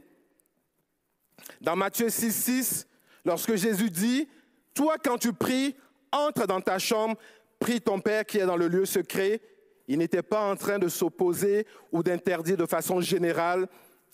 Dans 1.60 1.74
Matthieu 1.74 2.08
6, 2.08 2.32
6, 2.32 2.86
lorsque 3.24 3.56
Jésus 3.56 3.90
dit, 3.90 4.28
Toi 4.74 4.96
quand 5.02 5.18
tu 5.18 5.32
pries, 5.32 5.74
entre 6.12 6.46
dans 6.46 6.60
ta 6.60 6.78
chambre, 6.78 7.16
prie 7.58 7.80
ton 7.80 8.00
Père 8.00 8.24
qui 8.24 8.38
est 8.38 8.46
dans 8.46 8.56
le 8.56 8.68
lieu 8.68 8.84
secret, 8.84 9.40
il 9.88 9.98
n'était 9.98 10.22
pas 10.22 10.50
en 10.50 10.56
train 10.56 10.78
de 10.78 10.88
s'opposer 10.88 11.66
ou 11.90 12.02
d'interdire 12.02 12.56
de 12.56 12.66
façon 12.66 13.00
générale 13.00 13.68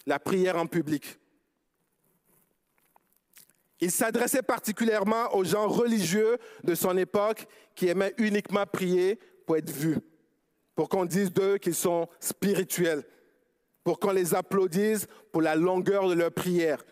la 0.06 0.18
prière 0.18 0.56
en 0.56 0.66
public. 0.66 1.18
Il 3.80 3.90
s'adressait 3.90 4.42
particulièrement 4.42 5.34
aux 5.34 5.44
gens 5.44 5.68
religieux 5.68 6.38
de 6.64 6.74
son 6.74 6.96
époque 6.96 7.46
qui 7.74 7.88
aimaient 7.88 8.14
uniquement 8.18 8.66
prier 8.66 9.20
pour 9.46 9.56
être 9.56 9.70
vus, 9.70 9.98
pour 10.74 10.88
qu'on 10.88 11.04
dise 11.04 11.32
d'eux 11.32 11.58
qu'ils 11.58 11.74
sont 11.74 12.08
spirituels, 12.18 13.04
pour 13.84 14.00
qu'on 14.00 14.10
les 14.10 14.34
applaudisse 14.34 15.06
pour 15.30 15.42
la 15.42 15.54
longueur 15.54 16.08
de 16.08 16.14
leur 16.14 16.32
prière. 16.32 16.84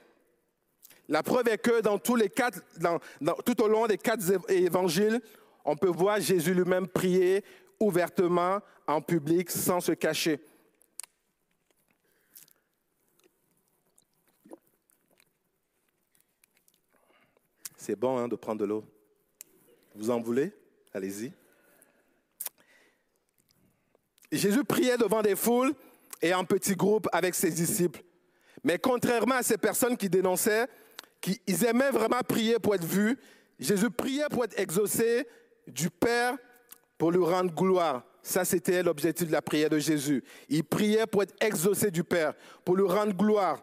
La 1.09 1.23
preuve 1.23 1.49
est 1.49 1.59
que 1.59 1.81
dans 1.81 1.99
tous 1.99 2.17
les 2.17 2.29
quatre, 2.29 2.61
tout 3.45 3.63
au 3.63 3.69
long 3.69 3.87
des 3.87 3.99
quatre 3.99 4.51
évangiles, 4.51 5.21
on 5.65 5.77
peut 5.77 5.89
voir 5.89 6.21
Jésus 6.21 6.55
lui-même 6.55 6.89
prier 6.89 7.45
ouvertement 7.79 8.61
en 8.87 9.01
public 9.01 9.51
sans 9.51 9.81
se 9.81 9.93
cacher. 9.93 10.41
C'est 17.77 17.97
bon 17.97 18.19
hein, 18.19 18.27
de 18.27 18.35
prendre 18.35 18.61
de 18.61 18.65
l'eau. 18.65 18.85
Vous 19.95 20.11
en 20.11 20.21
voulez? 20.21 20.53
Allez-y. 20.93 21.33
Jésus 24.33 24.65
priait 24.65 24.99
devant 24.99 25.23
des 25.23 25.37
foules 25.37 25.73
et 26.21 26.35
en 26.35 26.45
petits 26.45 26.75
groupes 26.75 27.09
avec 27.13 27.37
ses 27.37 27.51
disciples. 27.51 28.03
Mais 28.65 28.79
contrairement 28.79 29.37
à 29.37 29.43
ces 29.45 29.57
personnes 29.57 29.97
qui 29.97 30.09
dénonçaient, 30.09 30.67
ils 31.47 31.65
aimaient 31.65 31.91
vraiment 31.91 32.21
prier 32.27 32.59
pour 32.59 32.75
être 32.75 32.85
vus, 32.85 33.19
Jésus 33.59 33.91
priait 33.91 34.29
pour 34.31 34.45
être 34.45 34.59
exaucé 34.59 35.27
du 35.67 35.91
Père 35.91 36.37
pour 36.99 37.11
lui 37.11 37.25
rendre 37.25 37.53
gloire. 37.55 38.05
Ça, 38.23 38.45
c'était 38.45 38.83
l'objectif 38.83 39.29
de 39.29 39.33
la 39.33 39.43
prière 39.43 39.71
de 39.71 39.79
Jésus. 39.79 40.25
Il 40.49 40.65
priait 40.65 41.07
pour 41.07 41.23
être 41.23 41.35
exaucé 41.41 41.91
du 41.91 42.03
Père, 42.03 42.35
pour 42.65 42.77
lui 42.77 42.87
rendre 42.87 43.15
gloire. 43.15 43.63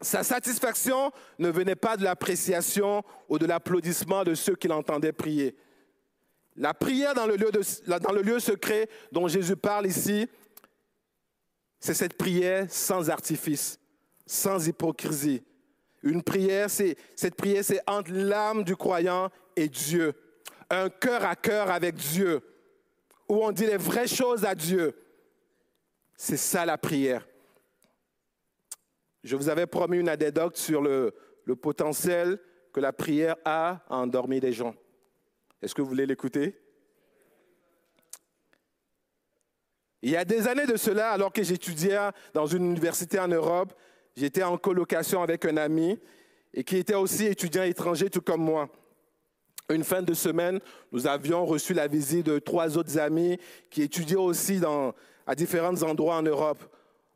Sa 0.00 0.22
satisfaction 0.22 1.12
ne 1.38 1.50
venait 1.50 1.76
pas 1.76 1.96
de 1.96 2.04
l'appréciation 2.04 3.02
ou 3.28 3.38
de 3.38 3.44
l'applaudissement 3.44 4.24
de 4.24 4.34
ceux 4.34 4.56
qui 4.56 4.66
l'entendaient 4.66 5.12
prier. 5.12 5.54
La 6.56 6.72
prière 6.72 7.14
dans 7.14 7.26
le, 7.26 7.36
lieu 7.36 7.50
dans 7.86 8.12
le 8.12 8.22
lieu 8.22 8.40
secret 8.40 8.88
dont 9.12 9.28
Jésus 9.28 9.56
parle 9.56 9.86
ici, 9.86 10.26
c'est 11.78 11.94
cette 11.94 12.16
prière 12.16 12.66
sans 12.70 13.10
artifice, 13.10 13.78
sans 14.26 14.66
hypocrisie. 14.66 15.42
Une 16.02 16.22
prière, 16.22 16.70
c'est, 16.70 16.96
cette 17.14 17.34
prière, 17.34 17.64
c'est 17.64 17.82
entre 17.86 18.12
l'âme 18.12 18.64
du 18.64 18.76
croyant 18.76 19.30
et 19.56 19.68
Dieu. 19.68 20.14
Un 20.70 20.88
cœur 20.88 21.24
à 21.24 21.36
cœur 21.36 21.70
avec 21.70 21.96
Dieu, 21.96 22.40
où 23.28 23.44
on 23.44 23.52
dit 23.52 23.66
les 23.66 23.76
vraies 23.76 24.06
choses 24.06 24.44
à 24.44 24.54
Dieu. 24.54 24.94
C'est 26.16 26.36
ça 26.36 26.64
la 26.64 26.78
prière. 26.78 27.26
Je 29.22 29.36
vous 29.36 29.48
avais 29.48 29.66
promis 29.66 29.98
une 29.98 30.08
anecdote 30.08 30.56
sur 30.56 30.80
le, 30.80 31.14
potentiel 31.60 32.38
que 32.72 32.80
la 32.80 32.92
prière 32.92 33.36
a 33.44 33.80
à 33.88 33.96
endormir 33.96 34.40
des 34.40 34.52
gens. 34.52 34.74
Est-ce 35.60 35.74
que 35.74 35.82
vous 35.82 35.88
voulez 35.88 36.06
l'écouter? 36.06 36.56
Il 40.02 40.10
y 40.10 40.16
a 40.16 40.24
des 40.24 40.46
années 40.46 40.66
de 40.66 40.76
cela, 40.76 41.10
alors 41.10 41.32
que 41.32 41.42
j'étudiais 41.42 41.98
dans 42.32 42.46
une 42.46 42.64
université 42.64 43.18
en 43.18 43.28
Europe, 43.28 43.74
j'étais 44.20 44.42
en 44.42 44.58
colocation 44.58 45.22
avec 45.22 45.46
un 45.46 45.56
ami 45.56 45.98
et 46.52 46.62
qui 46.62 46.76
était 46.76 46.94
aussi 46.94 47.24
étudiant 47.24 47.62
étranger 47.62 48.10
tout 48.10 48.20
comme 48.20 48.42
moi. 48.42 48.68
Une 49.70 49.82
fin 49.82 50.02
de 50.02 50.12
semaine, 50.12 50.60
nous 50.92 51.06
avions 51.06 51.46
reçu 51.46 51.72
la 51.72 51.86
visite 51.86 52.26
de 52.26 52.38
trois 52.38 52.76
autres 52.76 52.98
amis 52.98 53.38
qui 53.70 53.82
étudiaient 53.82 54.16
aussi 54.16 54.60
à 55.26 55.34
différents 55.34 55.82
endroits 55.82 56.16
en 56.16 56.22
Europe. 56.22 56.62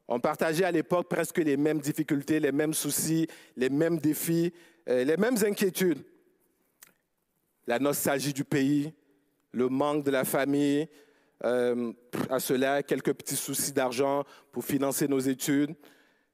On 0.08 0.18
partageait 0.18 0.64
à 0.64 0.70
l'époque 0.70 1.08
presque 1.08 1.38
les 1.38 1.58
mêmes 1.58 1.80
difficultés, 1.80 2.40
les 2.40 2.52
mêmes 2.52 2.74
soucis, 2.74 3.26
les 3.56 3.68
mêmes 3.68 3.98
défis, 3.98 4.52
euh, 4.88 5.04
les 5.04 5.16
mêmes 5.16 5.36
inquiétudes. 5.44 6.04
La 7.66 7.78
nostalgie 7.78 8.32
du 8.32 8.44
pays, 8.44 8.94
le 9.52 9.68
manque 9.68 10.04
de 10.04 10.10
la 10.10 10.24
famille, 10.24 10.88
euh, 11.44 11.92
à 12.30 12.38
cela 12.38 12.82
quelques 12.82 13.12
petits 13.12 13.36
soucis 13.36 13.72
d'argent 13.72 14.24
pour 14.52 14.64
financer 14.64 15.08
nos 15.08 15.18
études 15.18 15.74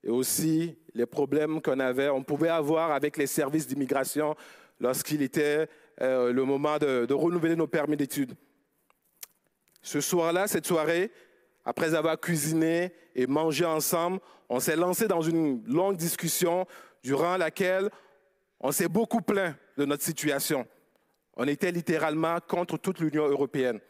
et 0.02 0.10
aussi 0.10 0.76
les 0.94 1.06
problèmes 1.06 1.60
qu'on 1.60 1.78
avait, 1.80 2.08
on 2.08 2.22
pouvait 2.22 2.48
avoir 2.48 2.92
avec 2.92 3.16
les 3.16 3.26
services 3.26 3.66
d'immigration 3.66 4.34
lorsqu'il 4.78 5.22
était 5.22 5.68
euh, 6.00 6.32
le 6.32 6.44
moment 6.44 6.78
de, 6.78 7.06
de 7.06 7.14
renouveler 7.14 7.56
nos 7.56 7.66
permis 7.66 7.96
d'études. 7.96 8.34
Ce 9.82 10.00
soir-là, 10.00 10.46
cette 10.46 10.66
soirée, 10.66 11.10
après 11.64 11.94
avoir 11.94 12.18
cuisiné 12.18 12.92
et 13.14 13.26
mangé 13.26 13.64
ensemble, 13.64 14.20
on 14.48 14.60
s'est 14.60 14.76
lancé 14.76 15.06
dans 15.06 15.20
une 15.20 15.62
longue 15.66 15.96
discussion 15.96 16.66
durant 17.02 17.36
laquelle 17.36 17.90
on 18.60 18.72
s'est 18.72 18.88
beaucoup 18.88 19.20
plaint 19.20 19.54
de 19.76 19.84
notre 19.84 20.02
situation. 20.02 20.66
On 21.36 21.46
était 21.46 21.72
littéralement 21.72 22.38
contre 22.46 22.76
toute 22.76 23.00
l'Union 23.00 23.26
européenne. 23.26 23.80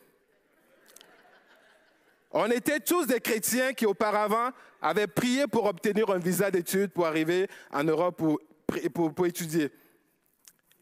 On 2.31 2.51
était 2.51 2.81
tous 2.81 3.07
des 3.07 3.21
chrétiens 3.21 3.73
qui 3.73 3.87
auparavant 3.87 4.51
avaient 4.81 5.09
prié 5.09 5.47
pour 5.47 5.67
obtenir 5.67 6.11
un 6.11 6.19
visa 6.19 6.51
d'études 6.51 6.93
pour 6.93 7.07
arriver 7.07 7.49
en 7.73 7.85
Europe 7.85 8.17
pour, 8.17 9.27
étudier. 9.27 9.71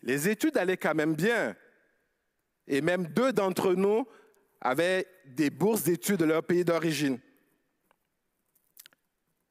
Les 0.03 0.29
études 0.29 0.59
allaient 0.59 0.77
quand 0.77 0.95
même 0.95 1.15
bien. 1.15 1.57
Et 2.67 2.83
même 2.83 3.07
deux 3.07 3.33
d'entre 3.33 3.73
nous 3.73 4.07
avaient 4.61 5.07
des 5.25 5.49
bourses 5.49 5.85
d'études 5.85 6.19
de 6.19 6.27
leur 6.27 6.43
pays 6.43 6.65
d'origine. 6.65 7.19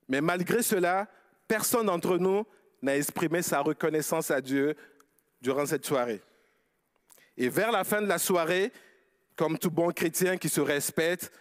Mais 0.08 0.22
malgré 0.22 0.62
cela, 0.62 1.08
personne 1.48 1.88
d'entre 1.88 2.18
nous 2.18 2.46
n'a 2.82 2.96
exprimé 2.96 3.42
sa 3.42 3.62
reconnaissance 3.62 4.30
à 4.30 4.40
Dieu 4.40 4.76
durant 5.42 5.66
cette 5.66 5.86
soirée. 5.86 6.22
Et 7.36 7.50
vers 7.50 7.72
la 7.72 7.84
fin 7.84 8.02
de 8.02 8.08
la 8.08 8.20
soirée, 8.20 8.72
comme 9.36 9.58
tout 9.58 9.72
bon 9.72 9.92
chrétien 9.92 10.38
qui 10.38 10.50
se 10.50 10.62
respecte, 10.62 11.32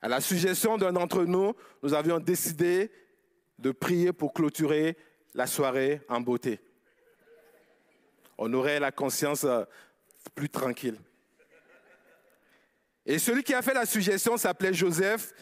à 0.00 0.08
la 0.08 0.20
suggestion 0.20 0.76
d'un 0.76 0.92
d'entre 0.92 1.24
nous, 1.24 1.54
nous 1.82 1.94
avions 1.94 2.18
décidé 2.18 2.90
de 3.58 3.72
prier 3.72 4.12
pour 4.12 4.32
clôturer 4.32 4.96
la 5.34 5.46
soirée 5.46 6.00
en 6.08 6.20
beauté. 6.20 6.60
On 8.36 8.52
aurait 8.52 8.78
la 8.78 8.92
conscience 8.92 9.44
euh, 9.44 9.64
plus 10.34 10.48
tranquille. 10.48 10.98
Et 13.04 13.18
celui 13.18 13.42
qui 13.42 13.54
a 13.54 13.62
fait 13.62 13.74
la 13.74 13.86
suggestion 13.86 14.36
s'appelait 14.36 14.74
Joseph, 14.74 15.32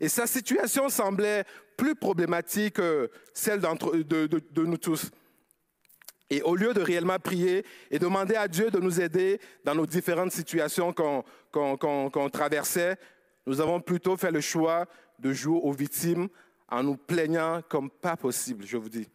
et 0.00 0.08
sa 0.08 0.26
situation 0.26 0.88
semblait 0.88 1.44
plus 1.76 1.94
problématique 1.94 2.74
que 2.74 3.10
celle 3.34 3.60
de, 3.60 4.62
nous 4.62 4.76
tous. 4.78 5.10
Et 6.30 6.42
au 6.42 6.56
lieu 6.56 6.74
de 6.74 6.80
réellement 6.80 7.18
prier 7.18 7.64
et 7.90 7.98
demander 7.98 8.34
à 8.34 8.48
Dieu 8.48 8.70
de 8.70 8.78
nous 8.78 9.00
aider 9.00 9.40
dans 9.64 9.74
nos 9.74 9.86
différentes 9.86 10.32
situations 10.32 10.92
qu'on 10.92 12.30
traversait, 12.30 12.96
nous 13.46 13.60
avons 13.60 13.80
plutôt 13.80 14.16
fait 14.16 14.30
le 14.30 14.40
choix 14.40 14.86
de 15.18 15.32
jouer 15.32 15.60
aux 15.62 15.72
victimes 15.72 16.28
en 16.68 16.82
nous 16.82 16.96
plaignant 16.96 17.62
comme 17.68 17.90
pas 17.90 18.16
possible, 18.16 18.66
je 18.66 18.76
vous 18.76 18.88
dis. 18.88 19.08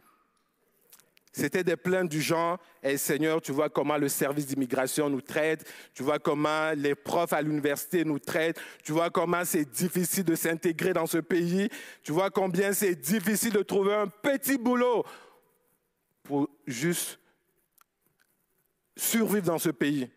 C'était 1.34 1.64
des 1.64 1.78
plaintes 1.78 2.10
du 2.10 2.22
genre, 2.22 2.58
hey 2.84 2.98
Seigneur, 2.98 3.42
tu 3.42 3.54
vois 3.54 3.70
comment 3.70 3.98
le 3.98 4.10
service 4.10 4.48
d'immigration 4.48 5.10
nous 5.10 5.22
traite, 5.22 5.66
tu 5.94 6.04
vois 6.04 6.20
comment 6.20 6.72
les 6.76 6.94
profs 6.94 7.32
à 7.32 7.42
l'université 7.42 8.04
nous 8.04 8.20
traitent, 8.20 8.60
tu 8.84 8.92
vois 8.92 9.10
comment 9.10 9.46
c'est 9.46 9.64
difficile 9.64 10.26
de 10.26 10.36
s'intégrer 10.36 10.92
dans 10.92 11.06
ce 11.06 11.20
pays, 11.20 11.70
tu 12.04 12.12
vois 12.12 12.30
combien 12.30 12.74
c'est 12.74 12.96
difficile 12.96 13.54
de 13.54 13.64
trouver 13.64 13.94
un 13.94 14.08
petit 14.08 14.58
boulot 14.58 15.06
pour 16.24 16.50
juste 16.68 17.18
survivre 18.98 19.46
dans 19.46 19.60
ce 19.60 19.70
pays. 19.70 20.10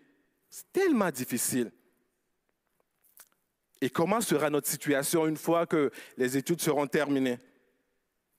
C'est 0.50 0.73
tellement 0.73 1.11
difficile. 1.11 1.71
Et 3.85 3.91
comment 3.91 4.23
sera 4.23 4.49
notre 4.49 4.67
situation 4.67 5.26
une 5.26 5.37
fois 5.37 5.67
que 5.67 5.91
les 6.17 6.38
études 6.38 6.62
seront 6.62 6.87
terminées? 6.87 7.38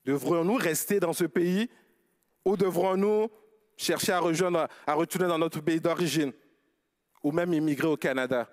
Devrons-nous 0.04 0.56
rester 0.56 0.98
dans 0.98 1.12
ce 1.12 1.22
pays 1.22 1.70
ou 2.44 2.56
devrons-nous 2.56 3.30
chercher 3.76 4.10
à, 4.10 4.18
retourner 4.18 5.28
dans 5.28 5.38
notre 5.38 5.60
pays 5.60 5.80
d'origine 5.80 6.32
ou 7.22 7.30
même 7.30 7.54
immigrer 7.54 7.86
au 7.86 7.96
Canada? 7.96 8.50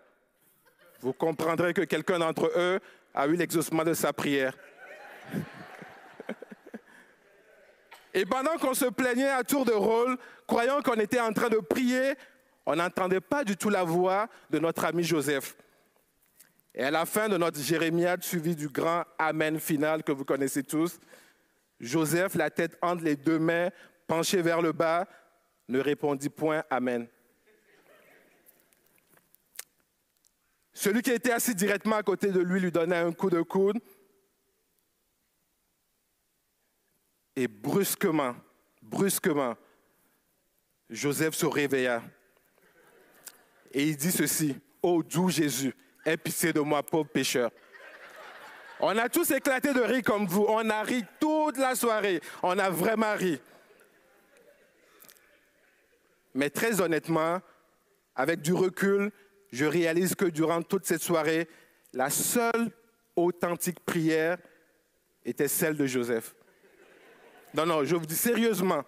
Vous 1.00 1.14
comprendrez 1.14 1.74
que 1.74 1.82
quelqu'un 1.82 2.20
d'entre 2.20 2.52
eux 2.56 2.80
a 3.16 3.26
eu 3.26 3.38
l'exaucement 3.38 3.84
de 3.84 3.96
sa 3.96 4.14
prière. 4.14 4.56
Et 8.14 8.24
pendant 8.24 8.56
qu'on 8.58 8.76
se 8.76 8.86
plaignait 8.86 9.32
à 9.32 9.44
tour 9.44 9.66
de 9.66 9.74
rôle, 9.74 10.16
croyant 10.46 10.80
qu'on 10.84 11.00
était 11.00 11.20
en 11.20 11.34
train 11.34 11.50
de 11.50 11.58
prier, 11.58 12.14
on 12.68 12.76
n'entendait 12.76 13.20
pas 13.20 13.44
du 13.44 13.58
tout 13.58 13.70
la 13.70 13.84
voix 13.84 14.28
de 14.52 14.60
notre 14.60 14.86
ami 14.86 15.04
Joseph. 15.04 15.56
Et 16.75 16.84
à 16.84 16.92
la 16.92 17.06
fin 17.06 17.30
de 17.30 17.38
notre 17.38 17.60
jérémiade, 17.60 18.24
suivi 18.24 18.56
du 18.56 18.68
grand 18.68 19.03
Amen 19.20 19.60
final 19.60 20.03
que 20.03 20.12
vous 20.12 20.25
connaissez 20.25 20.63
tous, 20.63 21.00
Joseph, 21.80 22.36
la 22.36 22.50
tête 22.50 22.77
entre 22.82 23.03
les 23.03 23.15
deux 23.15 23.39
mains, 23.39 23.70
penché 24.08 24.42
vers 24.42 24.62
le 24.62 24.72
bas, 24.72 25.08
ne 25.68 25.80
répondit 25.80 26.30
point 26.30 26.63
Amen. 26.70 27.08
Celui 30.74 31.03
qui 31.03 31.12
était 31.12 31.32
assis 31.32 31.53
directement 31.53 31.98
à 31.98 32.03
côté 32.03 32.32
de 32.32 32.39
lui 32.39 32.60
lui 32.60 32.72
donnait 32.72 32.98
un 32.98 33.13
coup 33.13 33.30
de 33.30 33.42
coude. 33.42 33.77
Et 37.36 37.48
brusquement, 37.48 38.36
brusquement, 38.82 39.56
Joseph 40.89 41.36
se 41.36 41.46
réveilla. 41.46 42.01
Et 43.72 43.88
il 43.88 43.98
dit 43.98 44.12
ceci, 44.12 44.56
Ô 44.82 44.98
oh, 44.98 45.03
doux 45.03 45.30
Jésus, 45.30 45.74
aie 46.05 46.17
de 46.17 46.60
moi, 46.60 46.83
pauvre 46.83 47.10
pécheur. 47.10 47.51
On 48.79 48.98
a 48.98 49.07
tous 49.07 49.31
éclaté 49.31 49.74
de 49.74 49.79
rire 49.79 50.01
comme 50.03 50.25
vous. 50.25 50.45
On 50.48 50.69
a 50.69 50.83
ri 50.83 51.05
toute 51.19 51.57
la 51.57 51.75
soirée. 51.75 52.22
On 52.41 52.57
a 52.60 52.69
vraiment 52.69 53.15
ri. 53.15 53.39
Mais 56.33 56.50
très 56.50 56.81
honnêtement, 56.81 57.39
avec 58.15 58.41
du 58.41 58.53
recul, 58.53 59.12
je 59.51 59.65
réalise 59.65 60.15
que 60.15 60.25
durant 60.25 60.62
toute 60.62 60.86
cette 60.86 61.01
soirée, 61.01 61.48
la 61.93 62.10
seule 62.10 62.72
authentique 63.15 63.79
prière 63.79 64.38
était 65.24 65.48
celle 65.48 65.77
de 65.77 65.86
Joseph. 65.86 66.36
Non, 67.53 67.65
non, 67.65 67.83
je 67.83 67.95
vous 67.95 68.05
dis 68.05 68.15
sérieusement. 68.15 68.83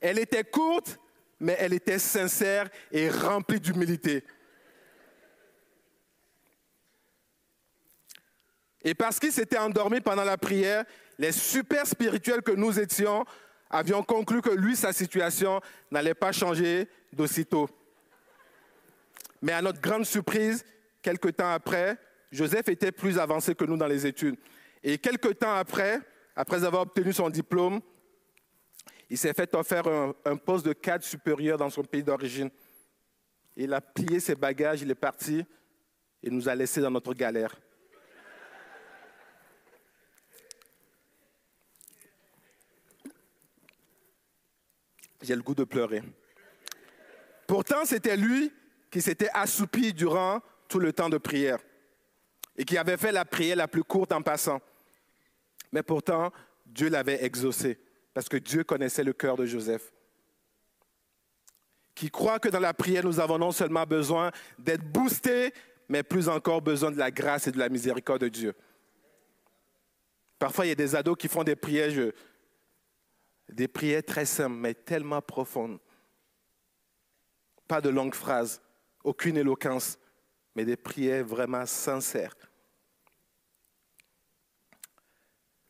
Elle 0.00 0.18
était 0.20 0.44
courte, 0.44 0.98
mais 1.40 1.56
elle 1.58 1.72
était 1.72 1.98
sincère 1.98 2.68
et 2.92 3.10
remplie 3.10 3.60
d'humilité. 3.60 4.24
Et 8.84 8.94
parce 8.94 9.18
qu'il 9.18 9.32
s'était 9.32 9.58
endormi 9.58 10.00
pendant 10.00 10.24
la 10.24 10.38
prière, 10.38 10.84
les 11.18 11.32
super 11.32 11.86
spirituels 11.86 12.42
que 12.42 12.52
nous 12.52 12.78
étions 12.78 13.24
avions 13.70 14.02
conclu 14.02 14.40
que 14.40 14.50
lui, 14.50 14.76
sa 14.76 14.92
situation 14.92 15.60
n'allait 15.90 16.14
pas 16.14 16.32
changer 16.32 16.88
d'aussitôt. 17.12 17.68
Mais 19.42 19.52
à 19.52 19.62
notre 19.62 19.80
grande 19.80 20.04
surprise, 20.04 20.64
quelque 21.02 21.28
temps 21.28 21.50
après, 21.50 21.96
Joseph 22.32 22.68
était 22.68 22.92
plus 22.92 23.18
avancé 23.18 23.54
que 23.54 23.64
nous 23.64 23.76
dans 23.76 23.86
les 23.86 24.06
études. 24.06 24.36
Et 24.82 24.98
quelque 24.98 25.28
temps 25.28 25.54
après, 25.54 26.00
après 26.34 26.64
avoir 26.64 26.82
obtenu 26.82 27.12
son 27.12 27.30
diplôme, 27.30 27.80
il 29.10 29.16
s'est 29.16 29.32
fait 29.32 29.54
offrir 29.54 29.86
un, 30.24 30.36
poste 30.36 30.66
de 30.66 30.72
cadre 30.72 31.04
supérieur 31.04 31.56
dans 31.56 31.70
son 31.70 31.82
pays 31.82 32.02
d'origine. 32.02 32.50
Il 33.56 33.72
a 33.72 33.80
plié 33.80 34.20
ses 34.20 34.34
bagages, 34.34 34.82
il 34.82 34.90
est 34.90 34.94
parti 34.94 35.44
et 36.22 36.30
nous 36.30 36.48
a 36.48 36.54
laissés 36.54 36.80
dans 36.80 36.90
notre 36.90 37.14
galère. 37.14 37.56
J'ai 45.20 45.34
le 45.34 45.42
goût 45.42 45.54
de 45.54 45.64
pleurer. 45.64 46.02
Pourtant, 47.46 47.84
c'était 47.84 48.16
lui 48.16 48.52
qui 48.90 49.00
s'était 49.00 49.30
assoupi 49.32 49.92
durant 49.92 50.40
tout 50.68 50.78
le 50.78 50.92
temps 50.92 51.08
de 51.08 51.18
prière 51.18 51.58
et 52.56 52.64
qui 52.64 52.76
avait 52.76 52.96
fait 52.96 53.12
la 53.12 53.24
prière 53.24 53.56
la 53.56 53.68
plus 53.68 53.84
courte 53.84 54.12
en 54.12 54.22
passant. 54.22 54.60
Mais 55.72 55.82
pourtant, 55.82 56.32
Dieu 56.66 56.88
l'avait 56.88 57.24
exaucé 57.24 57.78
parce 58.14 58.28
que 58.28 58.36
Dieu 58.36 58.64
connaissait 58.64 59.04
le 59.04 59.12
cœur 59.12 59.36
de 59.36 59.46
Joseph. 59.46 59.92
Qui 61.94 62.10
croit 62.10 62.38
que 62.38 62.48
dans 62.48 62.60
la 62.60 62.74
prière, 62.74 63.04
nous 63.04 63.20
avons 63.20 63.38
non 63.38 63.52
seulement 63.52 63.84
besoin 63.84 64.30
d'être 64.58 64.84
boostés, 64.84 65.52
mais 65.88 66.02
plus 66.02 66.28
encore 66.28 66.62
besoin 66.62 66.90
de 66.90 66.98
la 66.98 67.10
grâce 67.10 67.46
et 67.46 67.52
de 67.52 67.58
la 67.58 67.68
miséricorde 67.68 68.20
de 68.20 68.28
Dieu. 68.28 68.54
Parfois, 70.38 70.66
il 70.66 70.68
y 70.68 70.72
a 70.72 70.76
des 70.76 70.94
ados 70.94 71.16
qui 71.18 71.28
font 71.28 71.42
des 71.42 71.56
prières, 71.56 72.12
des 73.48 73.68
prières 73.68 74.04
très 74.04 74.24
simples, 74.24 74.56
mais 74.56 74.74
tellement 74.74 75.22
profondes. 75.22 75.78
Pas 77.66 77.80
de 77.80 77.88
longues 77.88 78.14
phrases, 78.14 78.60
aucune 79.04 79.36
éloquence, 79.36 79.98
mais 80.54 80.64
des 80.64 80.76
prières 80.76 81.24
vraiment 81.24 81.66
sincères. 81.66 82.34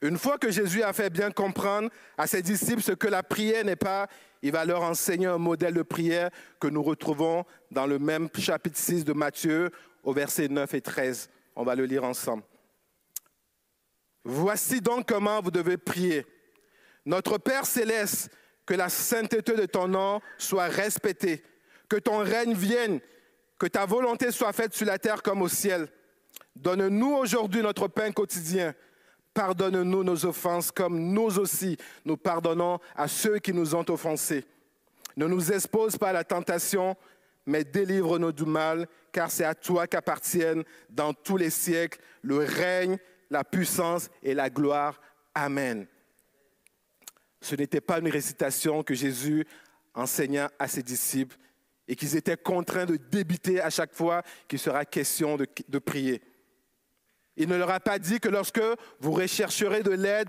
Une 0.00 0.16
fois 0.16 0.38
que 0.38 0.50
Jésus 0.50 0.82
a 0.82 0.92
fait 0.92 1.10
bien 1.10 1.30
comprendre 1.30 1.90
à 2.16 2.26
ses 2.28 2.40
disciples 2.40 2.82
ce 2.82 2.92
que 2.92 3.08
la 3.08 3.24
prière 3.24 3.64
n'est 3.64 3.74
pas, 3.74 4.08
il 4.42 4.52
va 4.52 4.64
leur 4.64 4.82
enseigner 4.82 5.26
un 5.26 5.38
modèle 5.38 5.74
de 5.74 5.82
prière 5.82 6.30
que 6.60 6.68
nous 6.68 6.82
retrouvons 6.82 7.44
dans 7.72 7.86
le 7.86 7.98
même 7.98 8.28
chapitre 8.38 8.78
6 8.78 9.04
de 9.04 9.12
Matthieu 9.12 9.72
au 10.04 10.12
verset 10.12 10.46
9 10.48 10.72
et 10.74 10.80
13. 10.80 11.28
On 11.56 11.64
va 11.64 11.74
le 11.74 11.84
lire 11.84 12.04
ensemble. 12.04 12.44
Voici 14.24 14.80
donc 14.80 15.08
comment 15.08 15.40
vous 15.40 15.50
devez 15.50 15.76
prier. 15.76 16.24
Notre 17.08 17.38
Père 17.38 17.64
céleste, 17.64 18.28
que 18.66 18.74
la 18.74 18.90
sainteté 18.90 19.54
de 19.54 19.64
ton 19.64 19.88
nom 19.88 20.20
soit 20.36 20.66
respectée, 20.66 21.42
que 21.88 21.96
ton 21.96 22.18
règne 22.18 22.52
vienne, 22.52 23.00
que 23.58 23.66
ta 23.66 23.86
volonté 23.86 24.30
soit 24.30 24.52
faite 24.52 24.74
sur 24.74 24.84
la 24.84 24.98
terre 24.98 25.22
comme 25.22 25.40
au 25.40 25.48
ciel. 25.48 25.88
Donne-nous 26.54 27.14
aujourd'hui 27.14 27.62
notre 27.62 27.88
pain 27.88 28.12
quotidien. 28.12 28.74
Pardonne-nous 29.32 30.04
nos 30.04 30.26
offenses 30.26 30.70
comme 30.70 31.00
nous 31.00 31.38
aussi 31.38 31.78
nous 32.04 32.18
pardonnons 32.18 32.78
à 32.94 33.08
ceux 33.08 33.38
qui 33.38 33.54
nous 33.54 33.74
ont 33.74 33.86
offensés. 33.88 34.44
Ne 35.16 35.26
nous 35.26 35.50
expose 35.50 35.96
pas 35.96 36.10
à 36.10 36.12
la 36.12 36.24
tentation, 36.24 36.94
mais 37.46 37.64
délivre-nous 37.64 38.32
du 38.32 38.44
mal, 38.44 38.86
car 39.12 39.30
c'est 39.30 39.44
à 39.44 39.54
toi 39.54 39.86
qu'appartiennent 39.86 40.62
dans 40.90 41.14
tous 41.14 41.38
les 41.38 41.48
siècles 41.48 42.00
le 42.20 42.36
règne, 42.36 42.98
la 43.30 43.44
puissance 43.44 44.10
et 44.22 44.34
la 44.34 44.50
gloire. 44.50 45.00
Amen. 45.34 45.86
Ce 47.40 47.54
n'était 47.54 47.80
pas 47.80 47.98
une 47.98 48.08
récitation 48.08 48.82
que 48.82 48.94
Jésus 48.94 49.46
enseigna 49.94 50.50
à 50.58 50.68
ses 50.68 50.82
disciples, 50.82 51.36
et 51.88 51.96
qu'ils 51.96 52.16
étaient 52.16 52.36
contraints 52.36 52.84
de 52.84 52.96
débiter 52.96 53.60
à 53.60 53.70
chaque 53.70 53.94
fois 53.94 54.22
qu'il 54.46 54.58
sera 54.58 54.84
question 54.84 55.36
de, 55.36 55.78
prier. 55.78 56.22
Il 57.36 57.48
ne 57.48 57.56
leur 57.56 57.70
a 57.70 57.80
pas 57.80 57.98
dit 57.98 58.20
que 58.20 58.28
lorsque 58.28 58.60
vous 59.00 59.12
rechercherez 59.12 59.82
de 59.82 59.92
l'aide 59.92 60.28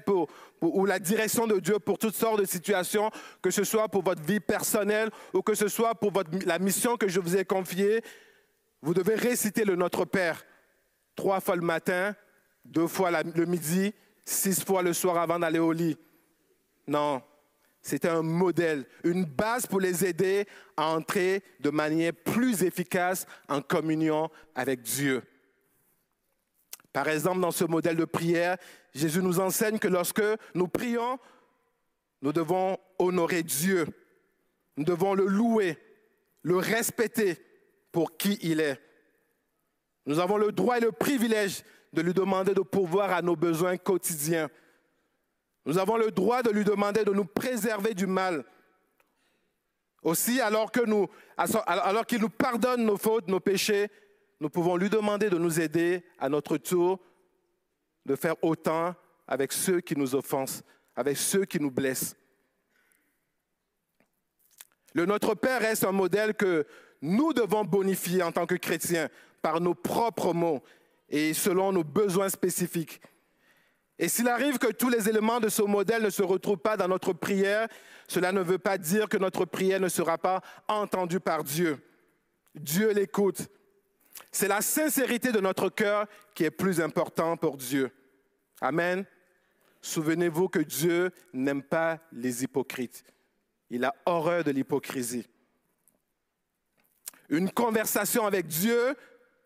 ou 0.61 0.85
la 0.85 0.99
direction 0.99 1.47
de 1.47 1.59
Dieu 1.59 1.79
pour 1.79 1.97
toutes 1.97 2.15
sortes 2.15 2.39
de 2.39 2.45
situations, 2.45 3.11
que 3.41 3.51
ce 3.51 3.63
soit 3.63 3.89
pour 3.89 4.03
votre 4.03 4.23
vie 4.23 4.39
personnelle 4.39 5.09
ou 5.33 5.41
que 5.41 5.53
ce 5.53 5.67
soit 5.67 5.95
pour 5.95 6.13
la 6.45 6.59
mission 6.59 6.95
que 6.95 7.09
je 7.09 7.19
vous 7.19 7.35
ai 7.35 7.43
confiée, 7.43 8.01
vous 8.81 8.93
devez 8.93 9.15
réciter 9.15 9.65
le 9.65 9.75
Notre 9.75 10.05
Père 10.05 10.45
trois 11.15 11.41
fois 11.41 11.57
le 11.57 11.61
matin, 11.61 12.15
deux 12.63 12.87
fois 12.87 13.11
le 13.11 13.45
midi, 13.45 13.93
six 14.23 14.63
fois 14.63 14.81
le 14.81 14.93
soir 14.93 15.17
avant 15.17 15.39
d'aller 15.39 15.59
au 15.59 15.73
lit. 15.73 15.97
Non, 16.89 17.21
c'était 17.83 18.09
un 18.09 18.23
modèle, 18.23 18.83
une 19.03 19.23
base 19.23 19.67
pour 19.67 19.79
les 19.79 20.03
aider 20.03 20.47
à 20.75 20.87
entrer 20.87 21.43
de 21.59 21.69
manière 21.69 22.13
plus 22.13 22.63
efficace 22.63 23.27
en 23.47 23.61
communion 23.61 24.31
avec 24.55 24.81
Dieu. 24.81 25.21
Par 26.91 27.07
exemple, 27.07 27.41
dans 27.41 27.51
ce 27.51 27.63
modèle 27.63 27.95
de 27.95 28.05
prière, 28.05 28.57
Jésus 28.95 29.21
nous 29.21 29.39
enseigne 29.39 29.77
que 29.77 29.87
lorsque 29.87 30.23
nous 30.55 30.67
prions, 30.67 31.19
nous 32.23 32.33
devons 32.33 32.79
honorer 32.97 33.43
Dieu, 33.43 33.85
nous 34.75 34.83
devons 34.83 35.13
le 35.13 35.27
louer, 35.27 35.77
le 36.41 36.57
respecter 36.57 37.37
pour 37.91 38.17
qui 38.17 38.39
il 38.41 38.61
est. 38.61 38.81
Nous 40.07 40.17
avons 40.17 40.37
le 40.37 40.51
droit 40.51 40.77
et 40.79 40.81
le 40.81 40.91
privilège 40.91 41.63
de 41.93 42.01
lui 42.01 42.15
demander 42.15 42.55
de 42.55 42.61
pourvoir 42.61 43.11
à 43.11 43.21
nos 43.21 43.35
besoins 43.35 43.77
quotidiens. 43.77 44.49
Nous 45.65 45.77
avons 45.77 45.97
le 45.97 46.11
droit 46.11 46.41
de 46.41 46.49
lui 46.49 46.63
demander 46.63 47.03
de 47.03 47.11
nous 47.11 47.25
préserver 47.25 47.93
du 47.93 48.07
mal. 48.07 48.43
Aussi, 50.01 50.39
alors 50.39 50.71
qu'il 50.71 50.85
nous, 50.85 52.29
pardonne 52.29 52.85
nos 52.85 52.97
fautes, 52.97 53.27
nos 53.27 53.39
péchés, 53.39 53.89
nous 54.39 54.49
pouvons 54.49 54.77
lui 54.77 54.89
demander 54.89 55.29
de 55.29 55.37
nous 55.37 55.59
aider 55.59 56.03
à 56.17 56.29
notre 56.29 56.57
tour 56.57 56.99
de 58.05 58.15
faire 58.15 58.35
autant 58.41 58.95
avec 59.27 59.51
ceux 59.51 59.81
qui 59.81 59.95
nous 59.95 60.15
offensent, 60.15 60.63
avec 60.95 61.17
ceux 61.17 61.45
qui 61.45 61.59
nous 61.59 61.71
blessent. 61.71 62.15
Le 64.93 65.05
Notre 65.05 65.35
Père 65.35 65.61
reste 65.61 65.83
un 65.83 65.91
modèle 65.91 66.33
que 66.33 66.65
nous 67.01 67.33
devons 67.33 67.63
bonifier 67.63 68.23
en 68.23 68.31
tant 68.31 68.45
que 68.45 68.55
chrétiens 68.55 69.09
par 69.41 69.61
nos 69.61 69.75
propres 69.75 70.33
mots 70.33 70.63
et 71.09 71.33
selon 71.33 71.71
nos 71.71 71.83
besoins 71.83 72.29
spécifiques. 72.29 73.01
Et 73.99 74.07
s'il 74.07 74.29
arrive 74.29 74.57
que 74.57 74.71
tous 74.71 74.89
les 74.89 75.09
éléments 75.09 75.41
de 75.41 75.49
ce 75.49 75.61
modèle 75.61 76.01
ne 76.01 76.09
se 76.09 76.23
retrouvent 76.23 76.57
pas 76.57 76.77
dans 76.77 76.87
notre 76.87 77.11
prière, 77.11 77.67
cela 78.07 78.31
ne 78.31 78.41
veut 78.41 78.57
pas 78.57 78.77
dire 78.77 79.09
que 79.09 79.17
notre 79.17 79.43
prière 79.43 79.81
ne 79.81 79.89
sera 79.89 80.17
pas 80.17 80.41
entendue 80.69 81.19
par 81.19 81.43
Dieu. 81.43 81.77
Dieu 82.55 82.91
l'écoute. 82.93 83.41
C'est 84.31 84.47
la 84.47 84.61
sincérité 84.61 85.33
de 85.33 85.41
notre 85.41 85.69
cœur 85.69 86.07
qui 86.33 86.45
est 86.45 86.51
plus 86.51 86.79
important 86.79 87.35
pour 87.35 87.57
Dieu. 87.57 87.91
Amen. 88.61 89.05
souvenez-vous 89.81 90.49
que 90.49 90.59
Dieu 90.59 91.11
n'aime 91.33 91.63
pas 91.63 91.99
les 92.11 92.43
hypocrites. 92.43 93.03
Il 93.69 93.85
a 93.85 93.93
horreur 94.05 94.43
de 94.43 94.51
l'hypocrisie. 94.51 95.27
Une 97.29 97.51
conversation 97.51 98.25
avec 98.25 98.47
Dieu 98.47 98.95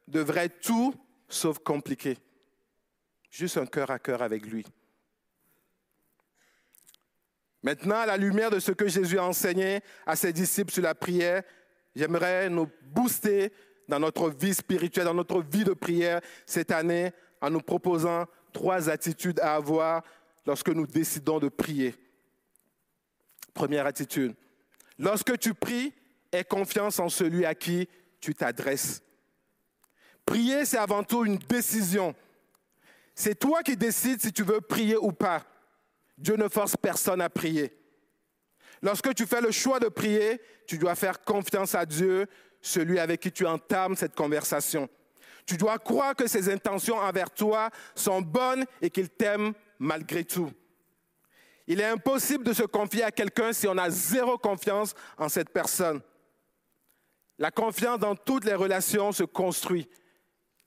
devrait 0.08 0.50
tout 0.50 0.94
sauf 1.28 1.60
compliqué. 1.60 2.18
Juste 3.34 3.58
un 3.58 3.65
cœur 3.65 3.89
à 3.89 3.98
cœur 3.98 4.22
avec 4.22 4.46
lui. 4.46 4.63
Maintenant, 7.63 7.98
à 7.98 8.06
la 8.06 8.15
lumière 8.15 8.52
de 8.52 8.60
ce 8.60 8.72
que 8.72 8.88
Jésus 8.88 9.17
a 9.17 9.26
enseigné 9.26 9.80
à 10.06 10.15
ses 10.15 10.32
disciples 10.32 10.72
sur 10.72 10.84
la 10.84 10.93
prière, 10.93 11.41
j'aimerais 11.96 12.48
nous 12.52 12.69
booster 12.84 13.52
dans 13.88 14.00
notre 14.00 14.30
vie 14.30 14.54
spirituelle, 14.54 15.06
dans 15.06 15.15
notre 15.15 15.41
vie 15.41 15.63
de 15.63 15.74
prière 15.74 16.22
cette 16.46 16.69
année 16.69 17.12
en 17.41 17.50
nous 17.50 17.62
proposant 17.62 18.28
trois 18.52 18.88
attitudes 18.88 19.39
à 19.39 19.56
avoir 19.56 20.04
lorsque 20.46 20.69
nous 20.69 20.86
décidons 20.86 21.39
de 21.39 21.50
prier. 21.50 21.96
Première 23.56 23.88
attitude, 23.88 24.36
lorsque 25.00 25.39
tu 25.39 25.56
pries, 25.56 25.91
aie 26.32 26.43
confiance 26.43 27.00
en 27.00 27.10
celui 27.10 27.46
à 27.46 27.56
qui 27.56 27.89
tu 28.19 28.36
t'adresses. 28.36 29.02
Prier, 30.24 30.65
c'est 30.65 30.78
avant 30.78 31.04
tout 31.04 31.26
une 31.26 31.39
décision. 31.39 32.13
C'est 33.15 33.39
toi 33.39 33.62
qui 33.63 33.78
décides 33.78 34.21
si 34.21 34.32
tu 34.32 34.43
veux 34.43 34.62
prier 34.62 34.97
ou 34.97 35.12
pas. 35.12 35.43
Dieu 36.17 36.36
ne 36.36 36.47
force 36.47 36.76
personne 36.76 37.21
à 37.21 37.30
prier. 37.30 37.76
Lorsque 38.82 39.13
tu 39.13 39.26
fais 39.26 39.41
le 39.41 39.52
choix 39.52 39.80
de 39.80 39.88
prier, 39.88 40.41
tu 40.67 40.78
dois 40.78 40.95
faire 40.95 41.21
confiance 41.21 41.76
à 41.76 41.86
Dieu, 41.86 42.28
celui 42.62 42.99
avec 42.99 43.21
qui 43.21 43.32
tu 43.32 43.45
entames 43.45 43.95
cette 43.95 44.15
conversation. 44.15 44.89
Tu 45.45 45.58
dois 45.58 45.78
croire 45.78 46.15
que 46.15 46.28
ses 46.28 46.52
intentions 46.52 46.97
envers 46.97 47.30
toi 47.30 47.69
sont 47.95 48.21
bonnes 48.21 48.65
et 48.82 48.89
qu'il 48.89 49.10
t'aime 49.10 49.54
malgré 49.80 50.23
tout. 50.23 50.52
Il 51.67 51.80
est 51.80 51.86
impossible 51.86 52.43
de 52.43 52.54
se 52.54 52.63
confier 52.63 53.04
à 53.04 53.12
quelqu'un 53.12 53.54
si 53.54 53.67
on 53.67 53.78
a 53.78 53.89
zéro 53.89 54.38
confiance 54.38 54.93
en 55.17 55.30
cette 55.30 55.49
personne. 55.49 56.02
La 57.38 57.52
confiance 57.52 57.99
dans 57.99 58.15
toutes 58.15 58.45
les 58.45 58.54
relations 58.54 59.12
se 59.12 59.23
construit. 59.23 59.89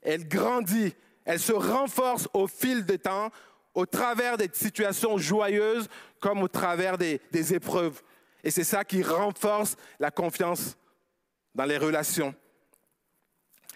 Elle 0.02 0.26
grandit, 0.26 0.94
elle 1.26 1.40
se 1.40 1.52
renforce 1.52 2.28
au 2.32 2.46
fil 2.46 2.86
du 2.86 2.98
temps, 2.98 3.30
au 3.74 3.84
travers 3.84 4.38
des 4.38 4.48
situations 4.52 5.18
joyeuses 5.18 5.88
comme 6.20 6.42
au 6.42 6.48
travers 6.48 6.96
des, 6.96 7.20
des 7.30 7.52
épreuves. 7.52 8.00
Et 8.42 8.50
c'est 8.50 8.64
ça 8.64 8.84
qui 8.84 9.02
renforce 9.02 9.76
la 9.98 10.10
confiance 10.10 10.76
dans 11.54 11.64
les 11.64 11.76
relations. 11.76 12.34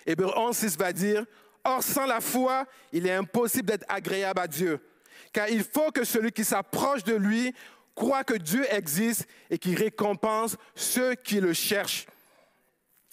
Hébreu 0.07 0.33
11, 0.37 0.57
6 0.57 0.79
va 0.79 0.93
dire, 0.93 1.25
Or 1.65 1.83
sans 1.83 2.07
la 2.07 2.21
foi, 2.21 2.65
il 2.93 3.07
est 3.07 3.13
impossible 3.13 3.67
d'être 3.69 3.85
agréable 3.89 4.41
à 4.41 4.47
Dieu, 4.47 4.81
car 5.33 5.49
il 5.49 5.63
faut 5.63 5.91
que 5.91 6.05
celui 6.05 6.33
qui 6.33 6.45
s'approche 6.45 7.05
de 7.05 7.15
lui 7.15 7.55
croit 7.95 8.25
que 8.25 8.35
Dieu 8.35 8.65
existe 8.73 9.27
et 9.51 9.59
qu'il 9.59 9.77
récompense 9.77 10.57
ceux 10.75 11.15
qui 11.15 11.41
le 11.41 11.53
cherchent. 11.53 12.07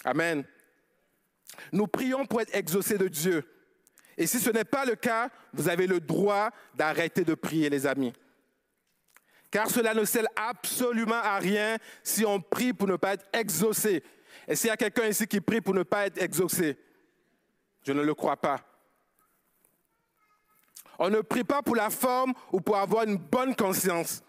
Amen. 0.04 0.44
Nous 1.72 1.86
prions 1.86 2.24
pour 2.24 2.40
être 2.40 2.54
exaucés 2.54 2.96
de 2.96 3.08
Dieu. 3.08 3.44
Et 4.18 4.26
si 4.26 4.40
ce 4.40 4.50
n'est 4.50 4.64
pas 4.64 4.84
le 4.84 4.96
cas, 4.96 5.30
vous 5.52 5.68
avez 5.68 5.86
le 5.86 6.00
droit 6.00 6.50
d'arrêter 6.74 7.22
de 7.22 7.34
prier, 7.34 7.70
les 7.70 7.86
amis. 7.86 8.12
Car 9.48 9.70
cela 9.70 9.94
ne 9.94 10.04
sert 10.04 10.26
absolument 10.34 11.14
à 11.14 11.38
rien 11.38 11.78
si 12.02 12.26
on 12.26 12.40
prie 12.40 12.72
pour 12.72 12.88
ne 12.88 12.96
pas 12.96 13.14
être 13.14 13.26
exaucé. 13.32 14.02
Et 14.48 14.56
s'il 14.56 14.68
y 14.68 14.72
a 14.72 14.76
quelqu'un 14.76 15.06
ici 15.06 15.26
qui 15.28 15.40
prie 15.40 15.60
pour 15.60 15.72
ne 15.72 15.84
pas 15.84 16.06
être 16.06 16.20
exaucé, 16.20 16.76
je 17.86 17.92
ne 17.92 18.02
le 18.02 18.12
crois 18.12 18.36
pas. 18.36 18.60
On 20.98 21.10
ne 21.10 21.20
prie 21.20 21.44
pas 21.44 21.62
pour 21.62 21.76
la 21.76 21.88
forme 21.88 22.34
ou 22.50 22.60
pour 22.60 22.76
avoir 22.76 23.04
une 23.04 23.18
bonne 23.18 23.54
conscience. 23.54 24.24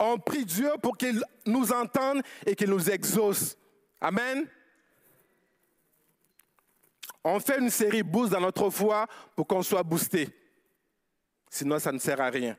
On 0.00 0.18
prie 0.18 0.44
Dieu 0.44 0.70
pour 0.82 0.96
qu'il 0.96 1.22
nous 1.46 1.72
entende 1.72 2.20
et 2.44 2.56
qu'il 2.56 2.68
nous 2.68 2.90
exauce. 2.90 3.56
Amen. 4.00 4.44
On 7.24 7.40
fait 7.40 7.58
une 7.58 7.70
série 7.70 8.02
boost 8.02 8.32
dans 8.32 8.40
notre 8.40 8.68
foi 8.68 9.06
pour 9.34 9.46
qu'on 9.46 9.62
soit 9.62 9.82
boosté. 9.82 10.28
Sinon, 11.48 11.78
ça 11.78 11.90
ne 11.90 11.98
sert 11.98 12.20
à 12.20 12.28
rien. 12.28 12.56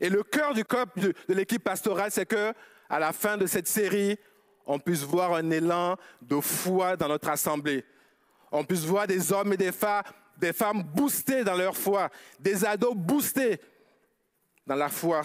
Et 0.00 0.08
le 0.08 0.22
cœur 0.22 0.54
du 0.54 0.64
corps 0.64 0.86
de, 0.96 1.12
l'équipe 1.28 1.62
pastorale, 1.62 2.10
c'est 2.10 2.24
que 2.24 2.54
à 2.88 2.98
la 2.98 3.12
fin 3.12 3.36
de 3.36 3.46
cette 3.46 3.68
série, 3.68 4.16
on 4.64 4.78
puisse 4.78 5.02
voir 5.02 5.34
un 5.34 5.50
élan 5.50 5.96
de 6.22 6.40
foi 6.40 6.96
dans 6.96 7.08
notre 7.08 7.28
assemblée. 7.28 7.84
On 8.50 8.64
puisse 8.64 8.84
voir 8.84 9.06
des 9.06 9.30
hommes 9.30 9.52
et 9.52 9.56
des 9.58 9.72
femmes, 9.72 10.04
des 10.38 10.54
femmes 10.54 10.82
boostés 10.82 11.44
dans 11.44 11.56
leur 11.56 11.76
foi, 11.76 12.08
des 12.38 12.64
ados 12.64 12.94
boostés 12.94 13.60
dans 14.66 14.76
la 14.76 14.88
foi. 14.88 15.22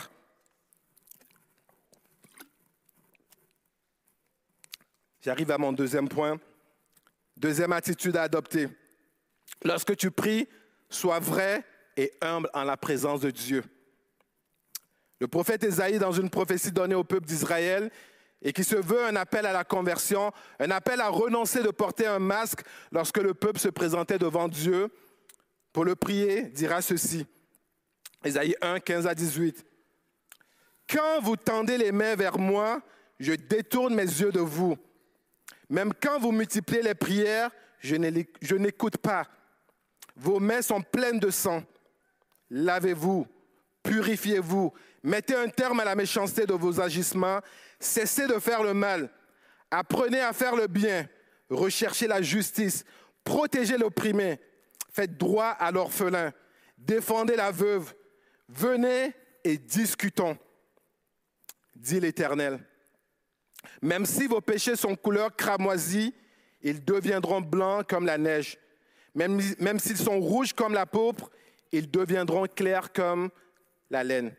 J'arrive 5.22 5.52
à 5.52 5.58
mon 5.58 5.72
deuxième 5.72 6.10
point. 6.10 6.38
Deuxième 7.44 7.74
attitude 7.74 8.16
à 8.16 8.22
adopter. 8.22 8.70
Lorsque 9.66 9.98
tu 9.98 10.12
pries, 10.12 10.48
sois 10.90 11.20
vrai 11.20 11.66
et 11.98 12.14
humble 12.22 12.50
en 12.54 12.64
la 12.64 12.78
présence 12.78 13.20
de 13.20 13.32
Dieu. 13.32 13.66
Le 15.20 15.28
prophète 15.28 15.62
Ésaïe, 15.66 16.00
dans 16.00 16.14
une 16.14 16.30
prophétie 16.30 16.72
donnée 16.72 16.96
au 16.96 17.04
peuple 17.04 17.26
d'Israël, 17.26 17.92
et 18.42 18.54
qui 18.54 18.64
se 18.64 18.78
veut 18.78 19.04
un 19.04 19.18
appel 19.18 19.46
à 19.46 19.52
la 19.52 19.66
conversion, 19.66 20.32
un 20.58 20.72
appel 20.72 21.02
à 21.02 21.10
renoncer 21.10 21.62
de 21.62 21.70
porter 21.70 22.08
un 22.08 22.20
masque 22.20 22.62
lorsque 22.94 23.18
le 23.18 23.34
peuple 23.34 23.60
se 23.60 23.68
présentait 23.68 24.18
devant 24.18 24.48
Dieu, 24.48 24.88
pour 25.74 25.84
le 25.84 25.98
prier, 25.98 26.44
dira 26.44 26.82
ceci. 26.82 27.26
Ésaïe 28.24 28.56
1, 28.62 28.80
15 28.80 29.06
à 29.06 29.14
18. 29.14 29.66
Quand 30.90 31.20
vous 31.22 31.36
tendez 31.36 31.78
les 31.78 31.92
mains 31.92 32.16
vers 32.16 32.38
moi, 32.38 32.82
je 33.20 33.34
détourne 33.34 33.96
mes 33.96 34.04
yeux 34.04 34.32
de 34.32 34.40
vous. 34.40 34.78
Même 35.70 35.94
quand 35.94 36.20
vous 36.20 36.32
multipliez 36.32 36.82
les 36.82 36.96
prières, 36.96 37.52
je 37.80 38.56
n'écoute 38.56 38.98
pas. 38.98 39.28
Vos 40.16 40.40
mains 40.40 40.62
sont 40.62 40.82
pleines 40.82 41.20
de 41.20 41.30
sang. 41.30 41.64
Lavez-vous, 42.50 43.28
purifiez-vous, 43.82 44.74
mettez 45.04 45.36
un 45.36 45.50
terme 45.50 45.80
à 45.80 45.86
la 45.86 45.96
méchanceté 45.96 46.46
de 46.46 46.54
vos 46.54 46.80
agissements, 46.80 47.40
cessez 47.80 48.28
de 48.28 48.40
faire 48.40 48.64
le 48.64 48.74
mal, 48.74 49.10
apprenez 49.72 50.22
à 50.22 50.34
faire 50.34 50.56
le 50.56 50.68
bien, 50.68 51.08
recherchez 51.50 52.08
la 52.08 52.22
justice, 52.22 52.86
protégez 53.24 53.78
l'opprimé, 53.78 54.40
faites 54.92 55.18
droit 55.18 55.50
à 55.50 55.72
l'orphelin, 55.72 56.32
défendez 56.78 57.36
la 57.36 57.52
veuve, 57.52 57.94
venez 58.48 59.14
et 59.44 59.58
discutons, 59.58 60.38
dit 61.76 62.00
l'Éternel. 62.00 62.60
Même 63.84 64.06
si 64.06 64.28
vos 64.28 64.40
péchés 64.40 64.78
sont 64.78 64.96
couleur 64.96 65.36
cramoisie, 65.36 66.16
ils 66.62 66.84
deviendront 66.86 67.42
blancs 67.42 67.86
comme 67.86 68.06
la 68.06 68.18
neige. 68.18 68.58
Même, 69.14 69.78
s'ils 69.78 69.98
sont 69.98 70.22
rouges 70.22 70.54
comme 70.54 70.74
la 70.74 70.86
pourpre, 70.86 71.30
ils 71.74 71.92
deviendront 71.92 72.48
clairs 72.48 72.94
comme 72.94 73.30
la 73.90 74.06
laine. 74.06 74.34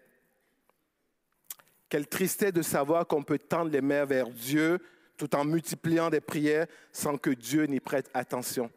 Quelle 1.91 2.09
tristesse 2.09 2.55
de 2.55 2.63
savoir 2.63 3.07
qu'on 3.07 3.23
peut 3.23 3.39
tendre 3.39 3.71
les 3.71 3.83
mains 3.83 4.07
vers 4.07 4.31
Dieu 4.31 4.81
tout 5.19 5.37
en 5.37 5.45
multipliant 5.45 6.09
des 6.09 6.23
prières 6.23 6.67
sans 6.91 7.19
que 7.19 7.31
Dieu 7.31 7.67
n'y 7.67 7.81
prête 7.81 8.11
attention. 8.15 8.71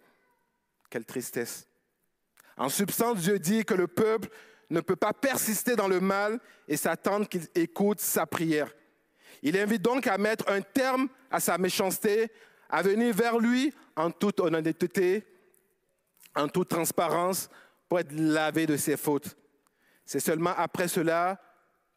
Quelle 0.89 1.05
tristesse. 1.05 1.65
En 2.57 2.67
substance, 2.67 3.19
Dieu 3.19 3.39
dit 3.39 3.63
que 3.63 3.73
le 3.73 3.87
peuple 3.87 4.27
ne 4.69 4.81
peut 4.81 4.97
pas 4.97 5.13
persister 5.13 5.77
dans 5.77 5.87
le 5.87 6.01
mal 6.01 6.41
et 6.67 6.75
s'attendre 6.75 7.29
qu'il 7.29 7.47
écoute 7.55 8.01
sa 8.01 8.25
prière. 8.25 8.69
Il 9.43 9.57
invite 9.57 9.81
donc 9.81 10.07
à 10.07 10.17
mettre 10.17 10.49
un 10.49 10.61
terme 10.61 11.07
à 11.29 11.39
sa 11.39 11.57
méchanceté, 11.57 12.31
à 12.69 12.81
venir 12.81 13.13
vers 13.13 13.37
lui 13.37 13.73
en 13.95 14.11
toute 14.11 14.39
honnêteté, 14.39 15.25
en 16.35 16.47
toute 16.47 16.69
transparence, 16.69 17.49
pour 17.87 17.99
être 17.99 18.11
lavé 18.11 18.65
de 18.65 18.77
ses 18.77 18.97
fautes. 18.97 19.37
C'est 20.05 20.19
seulement 20.19 20.53
après 20.57 20.87
cela 20.87 21.41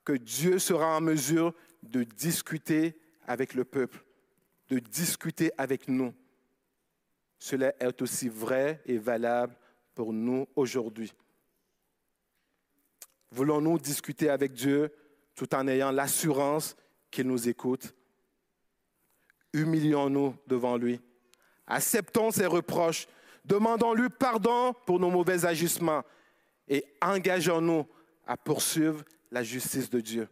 que 0.05 0.13
Dieu 0.13 0.59
sera 0.59 0.97
en 0.97 1.01
mesure 1.01 1.55
de 1.83 2.03
discuter 2.03 2.99
avec 3.27 3.55
le 3.55 3.65
peuple, 3.65 4.05
de 4.69 4.79
discuter 4.79 5.53
avec 5.57 5.89
nous. 5.89 6.15
Cela 7.39 7.73
est 7.81 8.03
aussi 8.03 8.29
vrai 8.29 8.83
et 8.87 8.99
valable 8.99 9.57
pour 9.95 10.13
nous 10.13 10.47
aujourd'hui. 10.57 11.13
Voulons-nous 13.31 13.79
discuter 13.79 14.29
avec 14.29 14.53
Dieu 14.53 14.93
tout 15.35 15.55
en 15.55 15.69
ayant 15.69 15.91
l'assurance 15.91 16.77
qu'il 17.11 17.27
nous 17.27 17.49
écoute. 17.49 17.95
Humilions-nous 19.53 20.37
devant 20.47 20.77
lui. 20.77 21.01
Acceptons 21.67 22.31
ses 22.31 22.47
reproches. 22.47 23.07
Demandons-lui 23.45 24.09
pardon 24.11 24.75
pour 24.87 25.01
nos 25.01 25.11
mauvais 25.11 25.45
agissements 25.45 26.03
et 26.69 26.85
engageons-nous 27.01 27.87
à 28.27 28.37
poursuivre 28.37 29.05
la 29.31 29.43
justice 29.43 29.91
de 29.91 30.01
Dieu. 30.01 30.29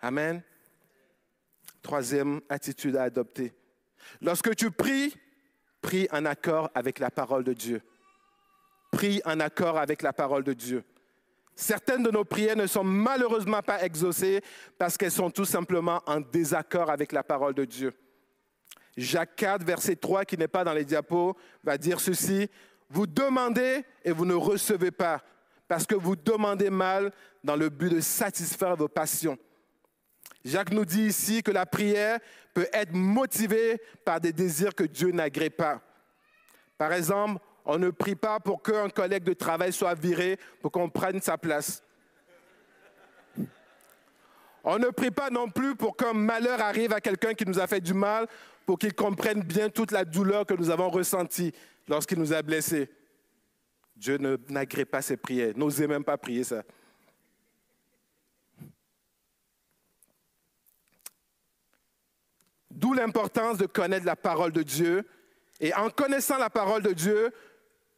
Amen. 0.00 0.42
Troisième 1.82 2.40
attitude 2.48 2.96
à 2.96 3.04
adopter. 3.04 3.52
Lorsque 4.20 4.54
tu 4.54 4.70
pries, 4.70 5.14
prie 5.80 6.06
en 6.12 6.24
accord 6.24 6.70
avec 6.74 6.98
la 6.98 7.10
parole 7.10 7.42
de 7.42 7.52
Dieu. 7.52 7.82
Prie 8.92 9.20
en 9.24 9.40
accord 9.40 9.78
avec 9.78 10.02
la 10.02 10.12
parole 10.12 10.44
de 10.44 10.52
Dieu. 10.52 10.84
Certaines 11.54 12.02
de 12.02 12.10
nos 12.10 12.24
prières 12.24 12.56
ne 12.56 12.66
sont 12.66 12.84
malheureusement 12.84 13.62
pas 13.62 13.84
exaucées 13.84 14.42
parce 14.78 14.96
qu'elles 14.96 15.12
sont 15.12 15.30
tout 15.30 15.44
simplement 15.44 16.02
en 16.06 16.20
désaccord 16.20 16.90
avec 16.90 17.12
la 17.12 17.22
parole 17.22 17.54
de 17.54 17.64
Dieu. 17.64 17.92
Jacques 18.96 19.36
4, 19.36 19.64
verset 19.64 19.96
3, 19.96 20.24
qui 20.24 20.36
n'est 20.36 20.48
pas 20.48 20.64
dans 20.64 20.72
les 20.72 20.84
diapos, 20.84 21.36
va 21.64 21.78
dire 21.78 22.00
ceci. 22.00 22.48
Vous 22.88 23.06
demandez 23.06 23.84
et 24.04 24.12
vous 24.12 24.26
ne 24.26 24.34
recevez 24.34 24.90
pas 24.90 25.22
parce 25.68 25.86
que 25.86 25.94
vous 25.94 26.16
demandez 26.16 26.68
mal 26.68 27.12
dans 27.42 27.56
le 27.56 27.70
but 27.70 27.88
de 27.88 28.00
satisfaire 28.00 28.76
vos 28.76 28.88
passions. 28.88 29.38
Jacques 30.44 30.72
nous 30.72 30.84
dit 30.84 31.04
ici 31.04 31.42
que 31.42 31.50
la 31.50 31.66
prière 31.66 32.18
peut 32.52 32.68
être 32.72 32.92
motivée 32.92 33.80
par 34.04 34.20
des 34.20 34.32
désirs 34.32 34.74
que 34.74 34.84
Dieu 34.84 35.10
n'agrée 35.12 35.50
pas. 35.50 35.80
Par 36.76 36.92
exemple, 36.92 37.40
on 37.64 37.78
ne 37.78 37.90
prie 37.90 38.16
pas 38.16 38.40
pour 38.40 38.62
qu'un 38.62 38.88
collègue 38.88 39.24
de 39.24 39.34
travail 39.34 39.72
soit 39.72 39.94
viré 39.94 40.38
pour 40.60 40.72
qu'on 40.72 40.88
prenne 40.88 41.20
sa 41.20 41.38
place. 41.38 41.82
On 44.64 44.78
ne 44.78 44.90
prie 44.90 45.10
pas 45.10 45.30
non 45.30 45.48
plus 45.48 45.74
pour 45.74 45.96
qu'un 45.96 46.12
malheur 46.12 46.60
arrive 46.60 46.92
à 46.92 47.00
quelqu'un 47.00 47.34
qui 47.34 47.44
nous 47.44 47.58
a 47.58 47.66
fait 47.66 47.80
du 47.80 47.94
mal, 47.94 48.28
pour 48.64 48.78
qu'il 48.78 48.94
comprenne 48.94 49.42
bien 49.42 49.68
toute 49.68 49.90
la 49.90 50.04
douleur 50.04 50.46
que 50.46 50.54
nous 50.54 50.70
avons 50.70 50.88
ressentie 50.88 51.52
lorsqu'il 51.88 52.18
nous 52.18 52.32
a 52.32 52.42
blessés. 52.42 52.88
Dieu 53.96 54.18
n'agrée 54.48 54.84
pas 54.84 55.02
ses 55.02 55.16
prières. 55.16 55.52
N'osez 55.56 55.86
même 55.86 56.04
pas 56.04 56.16
prier 56.16 56.44
ça. 56.44 56.62
D'où 62.70 62.94
l'importance 62.94 63.58
de 63.58 63.66
connaître 63.66 64.06
la 64.06 64.16
parole 64.16 64.52
de 64.52 64.62
Dieu. 64.62 65.06
Et 65.60 65.72
en 65.74 65.90
connaissant 65.90 66.38
la 66.38 66.50
parole 66.50 66.82
de 66.82 66.92
Dieu, 66.92 67.32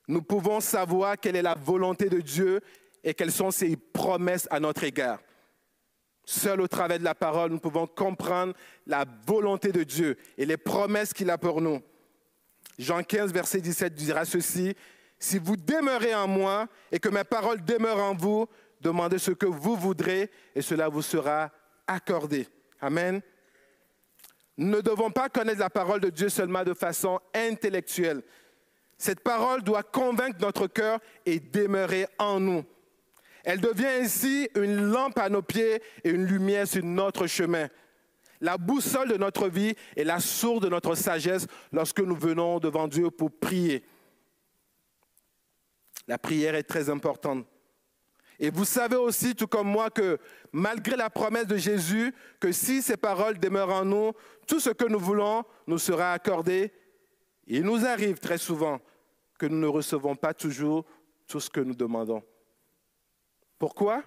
nous 0.09 0.23
pouvons 0.23 0.61
savoir 0.61 1.19
quelle 1.19 1.37
est 1.37 1.43
la 1.43 1.55
volonté 1.55 2.09
de 2.09 2.21
Dieu 2.21 2.61
et 3.03 3.15
quelles 3.15 3.33
sont 3.33 3.51
ses 3.51 3.77
promesses 3.77 4.49
à 4.51 4.61
notre 4.61 4.85
égard. 4.85 5.21
Seul 6.25 6.61
au 6.61 6.69
travers 6.69 6.99
de 6.99 7.05
la 7.05 7.15
parole, 7.15 7.51
nous 7.51 7.59
pouvons 7.59 7.87
comprendre 7.87 8.55
la 8.87 9.05
volonté 9.27 9.73
de 9.73 9.83
Dieu 9.83 10.17
et 10.39 10.47
les 10.47 10.57
promesses 10.57 11.13
qu'il 11.13 11.31
a 11.31 11.37
pour 11.37 11.61
nous. 11.61 11.83
Jean 12.79 13.03
15, 13.03 13.33
verset 13.33 13.61
17 13.61 13.95
dira 13.95 14.25
ceci, 14.25 14.75
Si 15.19 15.39
vous 15.39 15.57
demeurez 15.57 16.15
en 16.15 16.27
moi 16.27 16.67
et 16.91 16.99
que 16.99 17.11
mes 17.11 17.25
paroles 17.25 17.63
demeurent 17.63 18.03
en 18.03 18.15
vous, 18.15 18.47
demandez 18.81 19.19
ce 19.19 19.33
que 19.33 19.47
vous 19.47 19.77
voudrez 19.77 20.31
et 20.55 20.63
cela 20.63 20.89
vous 20.89 21.03
sera 21.03 21.51
accordé. 21.87 22.49
Amen. 22.81 23.21
Nous 24.57 24.77
ne 24.77 24.81
devons 24.81 25.11
pas 25.11 25.29
connaître 25.29 25.61
la 25.61 25.71
parole 25.71 26.01
de 26.01 26.11
Dieu 26.11 26.29
seulement 26.29 26.65
de 26.65 26.75
façon 26.75 27.21
intellectuelle. 27.35 28.23
Cette 29.05 29.21
parole 29.21 29.63
doit 29.63 29.83
convaincre 29.83 30.39
notre 30.41 30.67
cœur 30.67 30.99
et 31.27 31.39
demeurer 31.39 32.07
en 32.19 32.41
nous. 32.41 32.65
Elle 33.45 33.61
devient 33.61 34.01
ainsi 34.01 34.49
une 34.55 34.81
lampe 34.81 35.19
à 35.19 35.29
nos 35.29 35.43
pieds 35.43 35.83
et 36.05 36.09
une 36.09 36.25
lumière 36.25 36.67
sur 36.67 36.83
notre 36.83 37.27
chemin. 37.27 37.69
La 38.41 38.57
boussole 38.57 39.11
de 39.11 39.19
notre 39.19 39.49
vie 39.49 39.75
et 39.95 40.05
la 40.05 40.21
source 40.21 40.63
de 40.63 40.71
notre 40.71 40.95
sagesse 40.95 41.47
lorsque 41.71 42.01
nous 42.01 42.17
venons 42.17 42.59
devant 42.61 42.89
Dieu 42.89 43.11
pour 43.11 43.31
prier. 43.31 43.85
La 46.09 46.17
prière 46.17 46.55
est 46.55 46.63
très 46.63 46.89
importante. 46.89 47.47
Et 48.39 48.49
vous 48.49 48.65
savez 48.65 48.97
aussi, 48.97 49.35
tout 49.35 49.49
comme 49.49 49.69
moi, 49.69 49.91
que 49.91 50.17
malgré 50.51 50.97
la 50.97 51.11
promesse 51.11 51.47
de 51.47 51.59
Jésus, 51.59 52.15
que 52.41 52.53
si 52.53 52.81
ces 52.81 52.97
paroles 52.97 53.39
demeurent 53.39 53.69
en 53.69 53.85
nous, 53.85 54.13
tout 54.47 54.61
ce 54.61 54.71
que 54.71 54.87
nous 54.87 54.99
voulons 54.99 55.45
nous 55.67 55.79
sera 55.79 56.15
accordé. 56.15 56.73
Il 57.47 57.65
nous 57.65 57.85
arrive 57.85 58.19
très 58.19 58.39
souvent 58.39 58.81
que 59.45 59.51
nous 59.51 59.61
ne 59.61 59.67
recevons 59.67 60.17
pas 60.17 60.33
toujours 60.33 60.87
tout 61.27 61.39
ce 61.39 61.51
que 61.51 61.61
nous 61.61 61.75
demandons. 61.75 62.23
Pourquoi? 63.59 64.03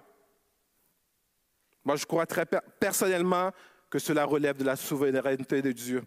Moi, 1.84 1.94
je 1.94 2.04
crois 2.04 2.26
très 2.26 2.44
personnellement 2.44 3.52
que 3.88 4.00
cela 4.00 4.24
relève 4.24 4.56
de 4.56 4.64
la 4.64 4.74
souveraineté 4.74 5.62
de 5.62 5.70
Dieu 5.70 6.02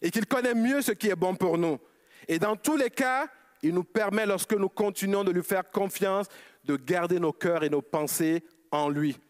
et 0.00 0.10
qu'il 0.10 0.24
connaît 0.24 0.54
mieux 0.54 0.80
ce 0.80 0.92
qui 0.92 1.10
est 1.10 1.14
bon 1.14 1.34
pour 1.36 1.58
nous. 1.58 1.78
Et 2.26 2.38
dans 2.38 2.56
tous 2.56 2.78
les 2.78 2.88
cas, 2.88 3.28
il 3.62 3.74
nous 3.74 3.84
permet, 3.84 4.24
lorsque 4.24 4.54
nous 4.54 4.70
continuons 4.70 5.24
de 5.24 5.30
lui 5.30 5.42
faire 5.42 5.70
confiance, 5.70 6.26
de 6.64 6.76
garder 6.76 7.20
nos 7.20 7.34
cœurs 7.34 7.64
et 7.64 7.70
nos 7.70 7.82
pensées 7.82 8.42
en 8.70 8.88
lui. 8.88 9.20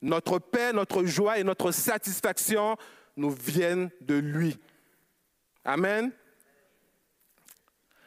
Notre 0.00 0.38
paix, 0.38 0.72
notre 0.72 1.04
joie 1.04 1.38
et 1.38 1.44
notre 1.44 1.70
satisfaction 1.70 2.78
nous 3.14 3.30
viennent 3.30 3.90
de 4.00 4.14
lui. 4.14 4.58
Amen. 5.66 6.12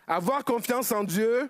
Avoir 0.08 0.46
confiance 0.46 0.92
en 0.92 1.04
Dieu, 1.04 1.50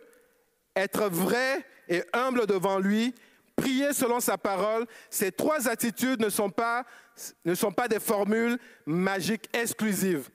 être 0.76 1.08
vrai 1.10 1.66
et 1.88 2.04
humble 2.12 2.48
devant 2.48 2.80
lui, 2.80 3.14
prier 3.56 3.94
selon 3.94 4.20
sa 4.20 4.38
parole, 4.38 4.86
ces 5.10 5.32
trois 5.32 5.68
attitudes 5.68 6.22
ne 6.22 6.30
sont 6.30 6.50
pas, 6.50 6.86
ne 7.46 7.56
sont 7.56 7.72
pas 7.72 7.88
des 7.88 8.00
formules 8.00 8.58
magiques 8.86 9.50
exclusives. 9.54 10.30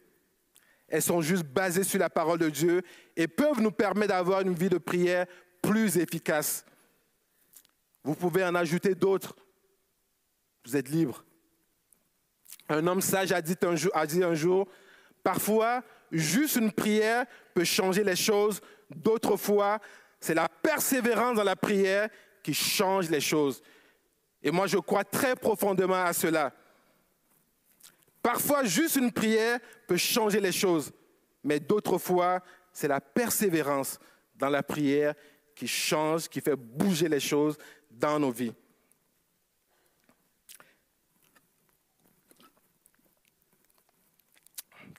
Elles 0.88 1.02
sont 1.02 1.22
juste 1.22 1.44
basées 1.44 1.84
sur 1.84 1.98
la 1.98 2.10
parole 2.10 2.38
de 2.38 2.50
Dieu 2.50 2.82
et 3.16 3.26
peuvent 3.26 3.60
nous 3.60 3.70
permettre 3.70 4.12
d'avoir 4.12 4.42
une 4.42 4.54
vie 4.54 4.68
de 4.68 4.78
prière 4.78 5.26
plus 5.62 5.96
efficace. 5.96 6.64
Vous 8.04 8.14
pouvez 8.14 8.44
en 8.44 8.54
ajouter 8.54 8.94
d'autres. 8.94 9.34
Vous 10.64 10.76
êtes 10.76 10.88
libre. 10.88 11.24
Un 12.68 12.86
homme 12.86 13.00
sage 13.00 13.32
a 13.32 13.40
dit 13.40 13.56
un 13.62 13.76
jour, 13.76 13.90
a 13.94 14.06
dit 14.06 14.22
un 14.22 14.34
jour 14.34 14.68
parfois, 15.22 15.82
juste 16.12 16.56
une 16.56 16.70
prière 16.70 17.26
peut 17.54 17.64
changer 17.64 18.04
les 18.04 18.16
choses. 18.16 18.60
D'autres 18.90 19.36
fois, 19.36 19.78
c'est 20.20 20.34
la 20.34 20.48
persévérance 20.48 21.36
dans 21.36 21.44
la 21.44 21.56
prière 21.56 22.08
qui 22.42 22.54
change 22.54 23.08
les 23.08 23.20
choses. 23.20 23.62
Et 24.42 24.50
moi, 24.50 24.66
je 24.66 24.78
crois 24.78 25.04
très 25.04 25.34
profondément 25.34 26.04
à 26.04 26.12
cela. 26.12 26.52
Parfois, 28.22 28.64
juste 28.64 28.96
une 28.96 29.10
prière 29.10 29.58
peut 29.86 29.96
changer 29.96 30.40
les 30.40 30.52
choses, 30.52 30.92
mais 31.42 31.58
d'autres 31.58 31.98
fois, 31.98 32.40
c'est 32.72 32.88
la 32.88 33.00
persévérance 33.00 33.98
dans 34.36 34.48
la 34.48 34.62
prière 34.62 35.14
qui 35.54 35.66
change, 35.66 36.28
qui 36.28 36.40
fait 36.40 36.56
bouger 36.56 37.08
les 37.08 37.20
choses 37.20 37.56
dans 37.90 38.18
nos 38.18 38.30
vies. 38.30 38.52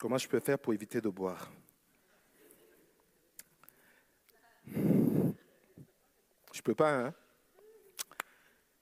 Comment 0.04 0.18
je 0.18 0.28
peux 0.28 0.42
faire 0.42 0.60
pour 0.60 0.74
éviter 0.74 1.00
de 1.00 1.08
boire? 1.08 1.50
Je 6.52 6.62
peux 6.62 6.76
pas, 6.76 6.92
hein? 6.94 7.14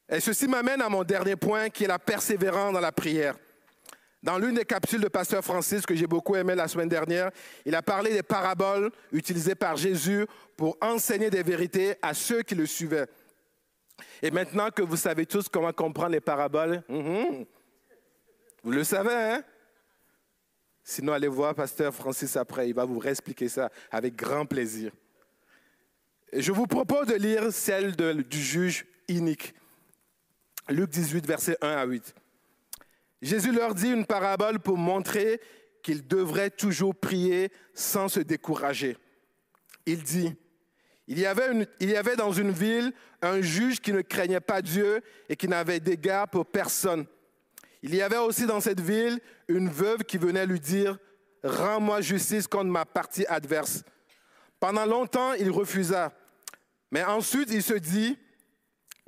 Et 0.09 0.19
ceci 0.19 0.47
m'amène 0.47 0.81
à 0.81 0.89
mon 0.89 1.03
dernier 1.03 1.35
point, 1.35 1.69
qui 1.69 1.83
est 1.83 1.87
la 1.87 1.99
persévérance 1.99 2.73
dans 2.73 2.79
la 2.79 2.91
prière. 2.91 3.35
Dans 4.23 4.39
l'une 4.39 4.55
des 4.55 4.65
capsules 4.65 4.99
de 4.99 5.09
Pasteur 5.09 5.43
Francis 5.43 5.85
que 5.85 5.93
j'ai 5.93 6.07
beaucoup 6.07 6.35
aimé 6.35 6.55
la 6.55 6.67
semaine 6.67 6.89
dernière, 6.89 7.29
il 7.65 7.75
a 7.75 7.83
parlé 7.83 8.13
des 8.13 8.23
paraboles 8.23 8.89
utilisées 9.11 9.53
par 9.53 9.77
Jésus 9.77 10.25
pour 10.57 10.75
enseigner 10.81 11.29
des 11.29 11.43
vérités 11.43 11.97
à 12.01 12.15
ceux 12.15 12.41
qui 12.41 12.55
le 12.55 12.65
suivaient. 12.65 13.05
Et 14.23 14.31
maintenant 14.31 14.71
que 14.71 14.81
vous 14.81 14.97
savez 14.97 15.27
tous 15.27 15.47
comment 15.49 15.71
comprendre 15.71 16.13
les 16.13 16.19
paraboles, 16.19 16.81
mhm, 16.89 17.45
vous 18.63 18.71
le 18.71 18.83
savez, 18.83 19.13
hein? 19.13 19.43
Sinon, 20.83 21.13
allez 21.13 21.27
voir 21.27 21.55
Pasteur 21.55 21.93
Francis 21.93 22.35
après, 22.35 22.69
il 22.69 22.73
va 22.73 22.85
vous 22.85 22.99
réexpliquer 22.99 23.49
ça 23.49 23.71
avec 23.91 24.15
grand 24.15 24.45
plaisir. 24.45 24.91
Je 26.33 26.51
vous 26.51 26.65
propose 26.65 27.07
de 27.07 27.15
lire 27.15 27.51
celle 27.51 27.95
du 27.95 28.41
juge 28.41 28.85
inique. 29.07 29.53
Luc 30.69 30.89
18, 30.89 31.27
versets 31.27 31.57
1 31.61 31.67
à 31.67 31.85
8. 31.85 32.15
Jésus 33.21 33.51
leur 33.51 33.75
dit 33.75 33.91
une 33.91 34.05
parabole 34.05 34.59
pour 34.59 34.77
montrer 34.77 35.41
qu'ils 35.83 36.07
devraient 36.07 36.49
toujours 36.49 36.95
prier 36.95 37.51
sans 37.73 38.07
se 38.07 38.19
décourager. 38.19 38.97
Il 39.85 40.03
dit, 40.03 40.33
il 41.07 41.19
y, 41.19 41.25
avait 41.25 41.67
il 41.79 41.89
y 41.89 41.95
avait 41.95 42.15
dans 42.15 42.31
une 42.31 42.51
ville 42.51 42.93
un 43.21 43.41
juge 43.41 43.79
qui 43.79 43.91
ne 43.91 44.01
craignait 44.01 44.39
pas 44.39 44.61
Dieu 44.61 45.01
et 45.27 45.35
qui 45.35 45.47
n'avait 45.47 45.79
d'égard 45.79 46.27
pour 46.29 46.45
personne. 46.45 47.05
Il 47.83 47.95
y 47.95 48.01
avait 48.01 48.17
aussi 48.17 48.45
dans 48.45 48.59
cette 48.59 48.79
ville 48.79 49.19
une 49.47 49.69
veuve 49.69 50.03
qui 50.03 50.17
venait 50.17 50.45
lui 50.45 50.59
dire, 50.59 50.97
Rends-moi 51.43 52.01
justice 52.01 52.47
contre 52.47 52.69
ma 52.69 52.85
partie 52.85 53.25
adverse. 53.25 53.83
Pendant 54.59 54.85
longtemps, 54.85 55.33
il 55.33 55.49
refusa. 55.49 56.13
Mais 56.91 57.03
ensuite, 57.03 57.49
il 57.51 57.63
se 57.63 57.73
dit, 57.73 58.17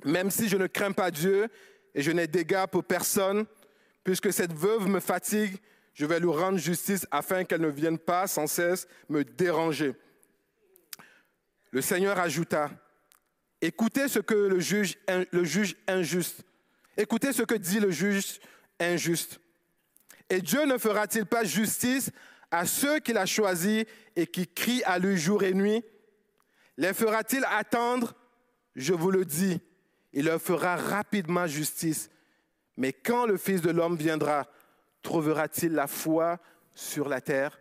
même 0.04 0.30
si 0.30 0.48
je 0.48 0.56
ne 0.56 0.66
crains 0.66 0.92
pas 0.92 1.10
Dieu 1.10 1.48
et 1.94 2.02
je 2.02 2.10
n'ai 2.10 2.26
d'égard 2.26 2.68
pour 2.68 2.82
personne, 2.82 3.46
puisque 4.02 4.32
cette 4.32 4.52
veuve 4.52 4.88
me 4.88 5.00
fatigue, 5.00 5.56
je 5.92 6.06
vais 6.06 6.18
lui 6.18 6.30
rendre 6.30 6.58
justice 6.58 7.06
afin 7.10 7.44
qu'elle 7.44 7.60
ne 7.60 7.68
vienne 7.68 7.98
pas 7.98 8.26
sans 8.26 8.48
cesse 8.48 8.88
me 9.08 9.22
déranger. 9.22 9.94
Le 11.70 11.80
Seigneur 11.80 12.18
ajouta, 12.18 12.70
écoutez 13.60 14.08
ce 14.08 14.18
que 14.18 14.34
le 14.34 14.58
juge, 14.58 14.98
le 15.30 15.44
juge 15.44 15.76
injuste, 15.86 16.42
écoutez 16.96 17.32
ce 17.32 17.42
que 17.42 17.54
dit 17.54 17.78
le 17.78 17.92
juge 17.92 18.40
injuste. 18.80 19.40
Et 20.30 20.40
Dieu 20.40 20.64
ne 20.64 20.78
fera-t-il 20.78 21.26
pas 21.26 21.44
justice 21.44 22.10
à 22.50 22.66
ceux 22.66 23.00
qu'il 23.00 23.16
a 23.18 23.26
choisis 23.26 23.84
et 24.16 24.26
qui 24.26 24.46
crient 24.46 24.84
à 24.84 24.98
lui 24.98 25.16
jour 25.16 25.42
et 25.42 25.54
nuit? 25.54 25.84
Les 26.76 26.92
fera-t-il 26.94 27.44
attendre? 27.44 28.14
Je 28.74 28.92
vous 28.92 29.10
le 29.10 29.24
dis, 29.24 29.60
Il 30.16 30.26
leur 30.26 30.40
fera 30.40 30.76
rapidement 30.76 31.46
justice. 31.46 32.08
Mais 32.76 32.92
quand 32.92 33.26
le 33.26 33.36
Fils 33.36 33.60
de 33.60 33.70
l'homme 33.70 33.96
viendra, 33.96 34.46
trouvera-t-il 35.02 35.72
la 35.72 35.88
foi 35.88 36.38
sur 36.72 37.08
la 37.08 37.20
terre? 37.20 37.58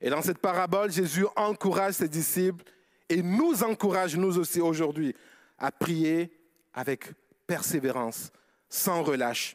Et 0.00 0.10
dans 0.10 0.22
cette 0.22 0.38
parabole, 0.38 0.90
Jésus 0.90 1.26
encourage 1.36 1.94
ses 1.94 2.08
disciples 2.08 2.64
et 3.08 3.22
nous 3.22 3.62
encourage, 3.64 4.16
nous 4.16 4.38
aussi 4.38 4.60
aujourd'hui, 4.60 5.14
à 5.58 5.70
prier 5.72 6.32
avec 6.72 7.12
persévérance, 7.46 8.32
sans 8.72 9.02
relâche. 9.02 9.54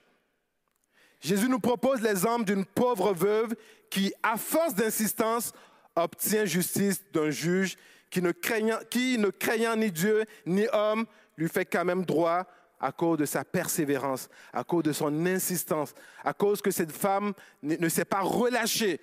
Jésus 1.20 1.50
nous 1.50 1.60
propose 1.60 2.02
l'exemple 2.02 2.46
d'une 2.46 2.66
pauvre 2.66 3.14
veuve 3.14 3.56
qui, 3.90 4.14
à 4.22 4.38
force 4.38 4.76
d'insistance, 4.76 5.54
obtient 5.96 6.46
justice 6.46 7.04
d'un 7.12 7.32
juge 7.32 7.78
qui 8.12 8.22
ne, 8.22 8.32
craignant, 8.32 8.78
qui, 8.90 9.18
ne 9.18 9.32
craignant 9.32 9.76
ni 9.76 9.92
Dieu 9.92 10.24
ni 10.46 10.68
homme, 10.72 11.08
lui 11.36 11.50
fait 11.50 11.66
quand 11.66 11.84
même 11.84 12.06
droit 12.06 12.46
à 12.80 12.92
cause 12.92 13.18
de 13.18 13.26
sa 13.26 13.44
persévérance, 13.44 14.30
à 14.54 14.64
cause 14.64 14.84
de 14.84 14.94
son 14.94 15.26
insistance, 15.26 15.96
à 16.24 16.34
cause 16.34 16.62
que 16.62 16.70
cette 16.70 16.92
femme 16.92 17.34
ne 17.64 17.90
s'est 17.90 18.06
pas 18.06 18.22
relâchée 18.22 19.02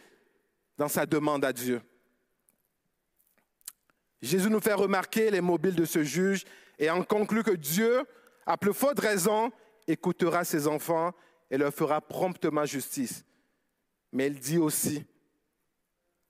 dans 0.79 0.89
sa 0.89 1.07
demande 1.07 1.45
à 1.45 1.53
Dieu. 1.53 1.83
Jésus 4.23 4.49
nous 4.49 4.61
fait 4.61 4.75
remarquer 4.75 5.33
les 5.33 5.41
mobiles 5.41 5.75
de 5.75 5.85
ce 5.85 6.05
juge 6.05 6.45
et 6.79 6.89
en 6.89 7.03
conclut 7.03 7.43
que 7.43 7.51
Dieu, 7.51 8.05
à 8.47 8.57
plus 8.57 8.73
forte 8.73 9.01
raison, 9.01 9.51
écoutera 9.87 10.45
ses 10.45 10.67
enfants 10.67 11.13
et 11.51 11.59
leur 11.59 11.73
fera 11.73 12.01
promptement 12.01 12.65
justice. 12.65 13.25
Mais 14.13 14.27
il 14.29 14.39
dit 14.39 14.59
aussi, 14.59 15.05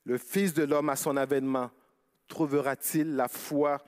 le 0.04 0.18
Fils 0.18 0.54
de 0.54 0.64
l'homme 0.64 0.88
à 0.88 0.96
son 0.96 1.16
avènement, 1.16 1.70
trouvera-t-il 2.28 3.14
la 3.14 3.28
foi 3.28 3.82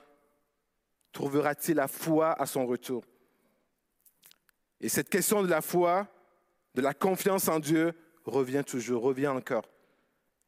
Trouvera-t-il 1.11 1.77
la 1.77 1.87
foi 1.87 2.33
à 2.39 2.45
son 2.45 2.67
retour? 2.67 3.03
Et 4.79 4.89
cette 4.89 5.09
question 5.09 5.41
de 5.41 5.47
la 5.47 5.61
foi, 5.61 6.07
de 6.75 6.81
la 6.81 6.93
confiance 6.93 7.47
en 7.47 7.59
Dieu, 7.59 7.93
revient 8.23 8.63
toujours, 8.65 9.01
revient 9.01 9.27
encore. 9.29 9.67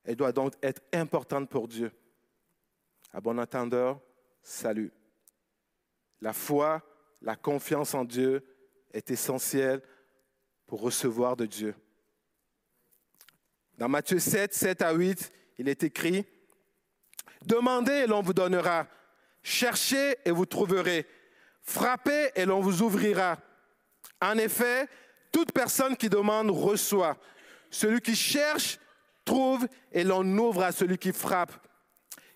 Elle 0.03 0.15
doit 0.15 0.31
donc 0.31 0.53
être 0.61 0.81
importante 0.93 1.49
pour 1.49 1.67
Dieu. 1.67 1.91
À 3.11 3.21
bon 3.21 3.39
entendeur, 3.39 3.99
salut. 4.43 4.91
La 6.21 6.33
foi, 6.33 6.83
la 7.21 7.35
confiance 7.35 7.95
en 7.95 8.05
Dieu 8.05 8.43
est 8.91 9.11
essentielle 9.11 9.81
pour 10.67 10.81
recevoir 10.81 11.35
de 11.35 11.45
Dieu. 11.45 11.75
Dans 13.77 13.89
Matthieu 13.89 14.19
7, 14.19 14.53
7 14.53 14.81
à 14.81 14.91
8, 14.91 15.31
il 15.57 15.69
est 15.69 15.83
écrit, 15.83 16.25
Demandez 17.45 17.93
et 17.93 18.07
l'on 18.07 18.21
vous 18.21 18.33
donnera, 18.33 18.87
cherchez 19.41 20.17
et 20.25 20.31
vous 20.31 20.45
trouverez, 20.45 21.07
frappez 21.61 22.31
et 22.35 22.45
l'on 22.45 22.59
vous 22.59 22.81
ouvrira. 22.81 23.37
En 24.21 24.37
effet, 24.37 24.87
toute 25.31 25.53
personne 25.53 25.95
qui 25.95 26.09
demande 26.09 26.51
reçoit. 26.51 27.17
Celui 27.69 28.01
qui 28.01 28.15
cherche 28.15 28.79
trouve 29.23 29.67
et 29.91 30.03
l'on 30.03 30.25
ouvre 30.37 30.63
à 30.63 30.71
celui 30.71 30.97
qui 30.97 31.13
frappe. 31.13 31.53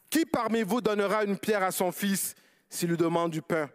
Qui 0.09 0.25
parmi 0.25 0.61
vous 0.61 0.79
donnera 0.79 1.23
une 1.23 1.37
pierre 1.37 1.63
à 1.63 1.71
son 1.71 1.91
fils 1.91 2.35
s'il 2.69 2.89
lui 2.89 2.97
demande 2.97 3.31
du 3.31 3.41
pain? 3.41 3.69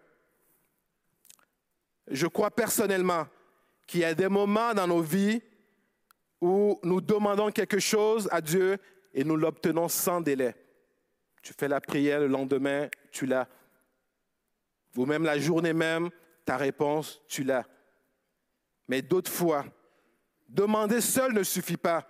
Je 2.11 2.27
crois 2.27 2.51
personnellement 2.51 3.27
qu'il 3.87 4.01
y 4.01 4.05
a 4.05 4.15
des 4.15 4.29
moments 4.29 4.75
dans 4.75 4.87
nos 4.87 5.01
vies 5.01 5.43
où 6.41 6.79
nous 6.83 7.01
demandons 7.01 7.51
quelque 7.51 7.79
chose 7.79 8.29
à 8.31 8.41
Dieu 8.41 8.79
et 9.13 9.25
nous 9.25 9.37
l'obtenons 9.37 9.89
sans 9.89 10.21
délai. 10.21 10.55
Tu 11.43 11.53
fais 11.59 11.69
la 11.69 11.81
prière 11.81 12.21
le 12.21 12.27
lendemain, 12.27 12.89
tu 13.11 13.27
l'as. 13.27 13.49
Ou 14.97 15.07
même 15.07 15.25
la 15.25 15.39
journée 15.39 15.73
même, 15.73 16.11
ta 16.45 16.57
réponse, 16.57 17.21
tu 17.29 17.45
l'as. 17.45 17.67
Mais 18.89 19.03
d'autres 19.03 19.31
fois, 19.31 19.65
demander 20.49 21.01
seul 21.01 21.33
ne 21.33 21.43
suffit 21.43 21.77
pas. 21.77 22.09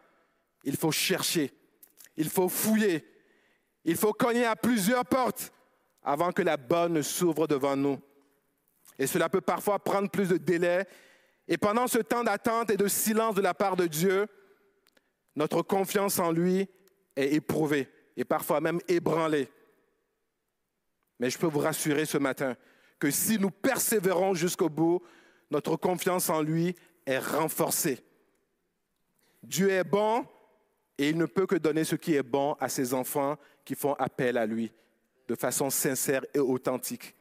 Il 0.65 0.77
faut 0.77 0.93
chercher, 0.93 1.53
il 2.17 2.29
faut 2.29 2.49
fouiller, 2.49 3.07
il 3.85 3.97
faut 3.97 4.13
cogner 4.13 4.45
à 4.45 4.57
plusieurs 4.57 5.05
portes 5.05 5.53
avant 6.03 6.33
que 6.33 6.43
la 6.43 6.57
bonne 6.57 7.03
s'ouvre 7.03 7.47
devant 7.47 7.77
nous. 7.77 8.01
Et 8.99 9.07
cela 9.07 9.29
peut 9.29 9.41
parfois 9.41 9.79
prendre 9.79 10.11
plus 10.11 10.29
de 10.29 10.37
délai 10.37 10.87
et 11.49 11.57
pendant 11.57 11.87
ce 11.87 11.99
temps 11.99 12.23
d'attente 12.23 12.71
et 12.71 12.77
de 12.77 12.87
silence 12.87 13.35
de 13.35 13.41
la 13.41 13.55
part 13.55 13.75
de 13.75 13.87
Dieu, 13.87 14.27
notre 15.35 15.63
confiance 15.63 16.19
en 16.19 16.31
lui 16.31 16.69
est 17.17 17.35
éprouvée 17.35 17.89
et 18.17 18.25
parfois 18.25 18.61
même 18.61 18.81
ébranlée. 18.87 19.49
Mais 21.19 21.31
je 21.31 21.39
peux 21.39 21.47
vous 21.47 21.61
rassurer 21.61 22.05
ce 22.05 22.19
matin 22.19 22.55
que 22.99 23.11
si 23.11 23.39
nous 23.39 23.51
persévérons 23.51 24.35
jusqu'au 24.35 24.69
bout, 24.69 25.03
notre 25.51 25.77
confiance 25.77 26.29
en 26.29 26.43
lui 26.43 26.77
est 27.07 27.19
renforcée. 27.19 28.05
Dieu 29.43 29.71
est 29.71 29.85
bon 29.85 30.27
et 30.99 31.09
il 31.09 31.17
ne 31.17 31.27
peut 31.27 31.47
que 31.47 31.57
donner 31.57 31.85
ce 31.85 31.97
qui 31.97 32.15
est 32.15 32.23
bon 32.23 32.55
à 32.61 32.69
ses 32.69 32.93
enfants 32.93 33.39
qui 33.65 33.75
font 33.75 33.95
appel 33.95 34.37
à 34.37 34.45
lui 34.45 34.71
de 35.29 35.35
façon 35.35 35.71
sincère 35.71 36.25
et 36.35 36.39
authentique. 36.39 37.15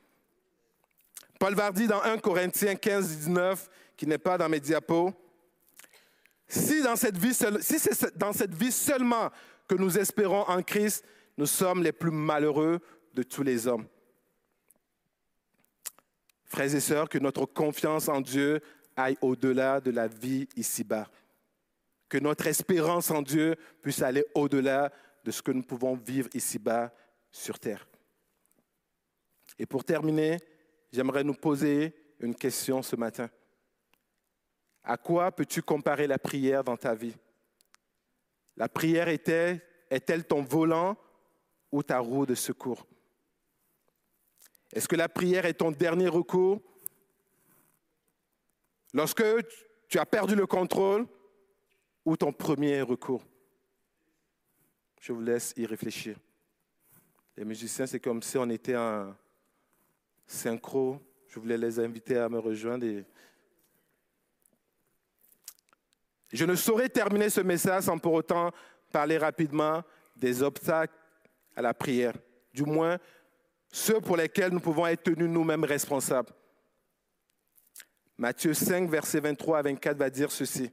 Paul 1.40 1.56
Vardy, 1.56 1.88
dans 1.88 2.02
1 2.02 2.18
Corinthiens 2.18 2.76
15, 2.76 3.18
19, 3.18 3.70
qui 3.96 4.08
n'est 4.08 4.18
pas 4.18 4.38
dans 4.38 4.50
mes 4.50 4.60
diapos. 4.60 5.14
Si, 6.48 6.82
si 6.82 7.80
c'est 7.80 8.18
dans 8.18 8.34
cette 8.34 8.56
vie 8.56 8.72
seulement 8.72 9.30
que 9.68 9.76
nous 9.76 9.98
espérons 9.98 10.44
en 10.44 10.62
Christ, 10.64 11.04
nous 11.38 11.46
sommes 11.46 11.84
les 11.84 11.92
plus 11.92 12.12
malheureux 12.12 12.80
de 13.14 13.24
tous 13.24 13.44
les 13.44 13.68
hommes. 13.68 13.88
Frères 16.46 16.74
et 16.74 16.80
sœurs, 16.80 17.10
que 17.10 17.18
notre 17.18 17.46
confiance 17.46 18.08
en 18.08 18.22
Dieu 18.22 18.62
aille 18.96 19.18
au-delà 19.22 19.82
de 19.82 19.92
la 19.92 20.08
vie 20.08 20.48
ici-bas. 20.56 21.08
Que 22.10 22.18
notre 22.18 22.48
espérance 22.48 23.12
en 23.12 23.22
Dieu 23.22 23.56
puisse 23.82 24.02
aller 24.02 24.26
au-delà 24.34 24.92
de 25.26 25.32
ce 25.32 25.42
que 25.42 25.52
nous 25.52 25.64
pouvons 25.64 25.96
vivre 25.96 26.30
ici-bas 26.34 26.94
sur 27.32 27.60
terre. 27.60 27.86
Et 29.60 29.66
pour 29.66 29.84
terminer, 29.84 30.40
j'aimerais 30.92 31.24
nous 31.24 31.34
poser 31.34 31.94
une 32.20 32.36
question 32.36 32.82
ce 32.82 32.96
matin. 32.96 33.30
À 34.84 34.98
quoi 34.98 35.32
peux-tu 35.32 35.62
comparer 35.62 36.08
la 36.08 36.18
prière 36.18 36.64
dans 36.64 36.78
ta 36.78 36.96
vie? 36.96 37.16
La 38.56 38.70
prière 38.70 39.08
est-elle 39.08 40.26
ton 40.26 40.42
volant 40.42 40.98
ou 41.72 41.84
ta 41.84 42.00
roue 42.00 42.26
de 42.26 42.36
secours? 42.36 42.88
Est-ce 44.74 44.88
que 44.88 44.96
la 44.96 45.10
prière 45.10 45.46
est 45.46 45.56
ton 45.56 45.72
dernier 45.72 46.08
recours? 46.08 46.62
Lorsque 48.94 49.24
tu 49.88 50.00
as 50.00 50.06
perdu 50.06 50.36
le 50.36 50.48
contrôle 50.48 51.06
ou 52.06 52.18
ton 52.18 52.32
premier 52.32 52.82
recours? 52.82 53.24
Je 55.00 55.14
vous 55.14 55.22
laisse 55.22 55.54
y 55.58 55.66
réfléchir. 55.66 56.18
Les 57.36 57.46
musiciens, 57.46 57.86
c'est 57.86 58.00
comme 58.00 58.24
si 58.24 58.38
on 58.38 58.50
était 58.50 58.76
en 58.76 59.14
synchro. 60.28 61.00
Je 61.28 61.40
voulais 61.40 61.58
les 61.58 61.80
inviter 61.80 62.18
à 62.18 62.30
me 62.30 62.40
rejoindre 62.40 62.86
Je 66.32 66.46
ne 66.46 66.56
saurais 66.56 66.90
terminer 66.90 67.30
ce 67.30 67.42
message 67.42 67.84
sans 67.84 67.98
pour 67.98 68.14
autant 68.14 68.52
parler 68.92 69.18
rapidement 69.18 69.84
des 70.16 70.44
obstacles 70.44 70.94
à 71.56 71.62
la 71.62 71.74
prière, 71.74 72.14
du 72.54 72.64
moins 72.64 72.98
ceux 73.72 74.00
pour 74.00 74.18
lesquels 74.18 74.52
nous 74.52 74.60
pouvons 74.60 74.88
être 74.88 75.04
tenus 75.04 75.30
nous-mêmes 75.30 75.64
responsables. 75.64 76.32
Matthieu 78.18 78.54
5, 78.54 78.90
verset 78.90 79.20
23 79.20 79.60
à 79.60 79.62
24 79.62 79.98
va 79.98 80.10
dire 80.10 80.32
ceci. 80.32 80.72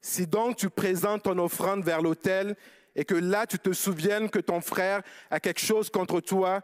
Si 0.00 0.26
donc 0.26 0.56
tu 0.56 0.70
présentes 0.70 1.24
ton 1.24 1.38
offrande 1.38 1.82
vers 1.82 2.02
l'autel 2.02 2.54
et 2.94 3.04
que 3.04 3.14
là 3.14 3.46
tu 3.46 3.58
te 3.58 3.72
souviennes 3.72 4.30
que 4.30 4.38
ton 4.38 4.60
frère 4.60 5.02
a 5.30 5.40
quelque 5.40 5.60
chose 5.60 5.90
contre 5.90 6.20
toi, 6.20 6.62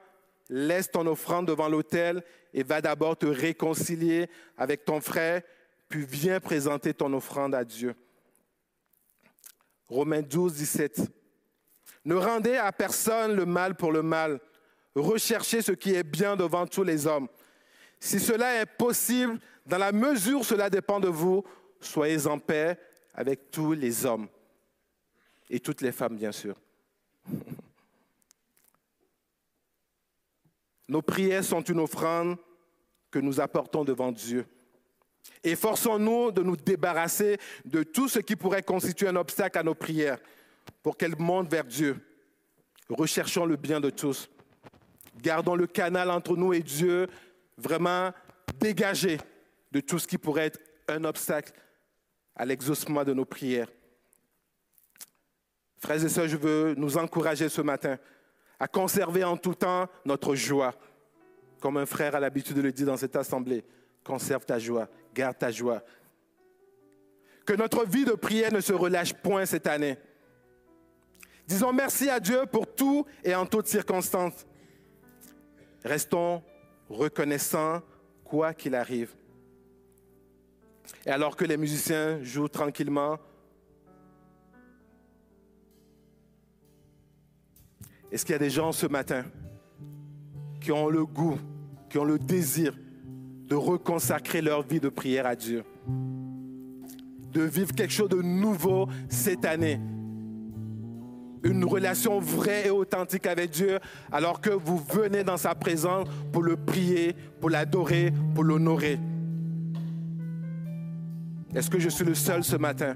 laisse 0.53 0.91
ton 0.91 1.07
offrande 1.07 1.47
devant 1.47 1.69
l'autel 1.69 2.23
et 2.53 2.63
va 2.63 2.83
d'abord 2.83 3.17
te 3.17 3.27
réconcilier 3.27 4.29
avec 4.59 4.85
ton 4.85 5.01
frère 5.01 5.43
puis 5.89 6.07
viens 6.07 6.41
présenter 6.41 6.95
ton 6.95 7.13
offrande 7.13 7.55
à 7.55 7.65
Dieu. 7.65 7.95
Romains 9.89 10.23
12, 10.23 10.55
17. 10.55 11.03
Ne 12.07 12.15
rendez 12.15 12.57
à 12.57 12.73
personne 12.73 13.37
le 13.37 13.45
mal 13.45 13.75
pour 13.75 13.93
le 13.93 14.03
mal. 14.03 14.41
Recherchez 14.95 15.61
ce 15.61 15.73
qui 15.73 15.95
est 15.95 16.03
bien 16.03 16.35
devant 16.35 16.67
tous 16.67 16.83
les 16.83 17.07
hommes. 17.07 17.29
Si 18.01 18.19
cela 18.19 18.61
est 18.61 18.67
possible, 18.67 19.39
dans 19.67 19.79
la 19.79 19.93
mesure 19.93 20.41
où 20.41 20.45
cela 20.45 20.71
dépend 20.71 20.99
de 20.99 21.09
vous, 21.09 21.45
soyez 21.79 22.27
en 22.27 22.39
paix 22.39 22.79
avec 23.13 23.51
tous 23.51 23.73
les 23.73 24.07
hommes. 24.07 24.29
Et 25.51 25.61
toutes 25.61 25.83
les 25.83 25.93
femmes, 25.93 26.17
bien 26.17 26.33
sûr. 26.33 26.57
Nos 30.93 31.01
prières 31.01 31.43
sont 31.43 31.63
une 31.63 31.81
offrande 31.81 32.37
que 33.11 33.19
nous 33.19 33.41
apportons 33.41 33.83
devant 33.83 34.13
Dieu. 34.13 34.45
Efforçons-nous 35.43 36.33
de 36.33 36.43
nous 36.43 36.55
débarrasser 36.55 37.39
de 37.65 37.83
tout 37.83 38.11
ce 38.11 38.19
qui 38.19 38.37
pourrait 38.37 38.63
constituer 38.63 39.09
un 39.09 39.17
obstacle 39.17 39.57
à 39.57 39.63
nos 39.63 39.75
prières 39.75 40.19
pour 40.83 40.99
qu'elles 40.99 41.17
montent 41.17 41.51
vers 41.51 41.65
Dieu. 41.65 41.97
Recherchons 42.91 43.47
le 43.47 43.57
bien 43.57 43.81
de 43.81 43.89
tous. 43.89 44.29
Gardons 45.17 45.55
le 45.55 45.67
canal 45.67 46.11
entre 46.11 46.37
nous 46.37 46.53
et 46.53 46.61
Dieu 46.61 47.07
vraiment 47.57 48.13
dégagé 48.61 49.19
de 49.71 49.81
tout 49.81 49.99
ce 49.99 50.07
qui 50.07 50.19
pourrait 50.19 50.49
être 50.49 50.61
un 50.89 51.05
obstacle 51.05 51.55
à 52.37 52.45
l'exaucement 52.45 53.03
de 53.03 53.15
nos 53.15 53.25
prières. 53.25 53.69
Frères 55.79 56.05
et 56.05 56.09
sœurs, 56.11 56.29
je 56.29 56.37
veux 56.37 56.75
nous 56.77 56.99
encourager 56.99 57.49
ce 57.49 57.63
matin 57.63 57.97
à 58.63 58.69
conserver 58.69 59.25
en 59.25 59.37
tout 59.37 59.57
temps 59.57 59.89
notre 60.05 60.37
joie. 60.37 60.73
Comme 61.61 61.79
un 61.79 61.85
frère 61.85 62.15
a 62.15 62.21
l'habitude 62.21 62.55
de 62.55 62.63
le 62.63 62.71
dire 62.71 62.87
dans 62.87 62.97
cette 62.97 63.17
assemblée, 63.17 63.65
conserve 64.05 64.47
ta 64.47 64.57
joie, 64.61 64.89
garde 65.13 65.37
ta 65.37 65.51
joie. 65.51 65.83
Que 67.45 67.55
notre 67.55 67.85
vie 67.85 68.05
de 68.05 68.13
prière 68.13 68.53
ne 68.53 68.61
se 68.61 68.73
relâche 68.73 69.15
point 69.15 69.47
cette 69.47 69.67
année. 69.67 69.99
Disons 71.45 71.73
merci 71.73 72.09
à 72.09 72.21
Dieu 72.21 72.47
pour 72.53 72.73
tout 72.73 73.05
et 73.25 73.35
en 73.35 73.47
toutes 73.47 73.67
circonstances. 73.67 74.47
Restons 75.85 76.41
reconnaissants 76.89 77.83
quoi 78.25 78.55
qu'il 78.55 78.77
arrive. 78.77 79.13
Et 81.05 81.11
alors 81.11 81.35
que 81.35 81.45
les 81.45 81.57
musiciens 81.57 82.23
jouent 82.23 82.47
tranquillement, 82.47 83.19
est-ce 88.13 88.27
qu'il 88.27 88.35
y 88.35 88.37
a 88.37 88.39
des 88.39 88.51
gens 88.51 88.73
ce 88.73 88.87
matin 88.87 89.25
qui 90.61 90.71
ont 90.71 90.89
le 90.89 91.07
goût, 91.07 91.39
qui 91.89 91.97
ont 91.99 92.05
le 92.05 92.19
désir 92.19 92.75
de 93.49 93.55
reconsacrer 93.55 94.43
leur 94.43 94.63
vie 94.63 94.81
de 94.81 94.91
prière 94.91 95.27
à 95.27 95.35
Dieu, 95.35 95.65
de 97.33 97.41
vivre 97.41 97.75
quelque 97.75 97.93
chose 97.93 98.11
de 98.11 98.21
nouveau 98.21 98.87
cette 99.09 99.47
année, 99.47 99.81
une 101.43 101.65
relation 101.65 102.21
vraie 102.21 102.67
et 102.67 102.71
authentique 102.71 103.27
avec 103.27 103.51
Dieu, 103.51 103.79
alors 104.13 104.43
que 104.43 104.51
vous 104.51 104.77
venez 104.77 105.25
dans 105.25 105.39
sa 105.39 105.55
présence 105.55 106.07
pour 106.33 106.43
le 106.43 106.57
prier, 106.57 107.17
pour 107.41 107.49
l'adorer, 107.49 108.13
pour 108.35 108.45
l'honorer. 108.45 109.01
Est-ce 111.55 111.71
que 111.71 111.79
je 111.79 111.89
suis 111.89 112.05
le 112.05 112.15
seul 112.15 112.45
ce 112.45 112.57
matin 112.57 112.95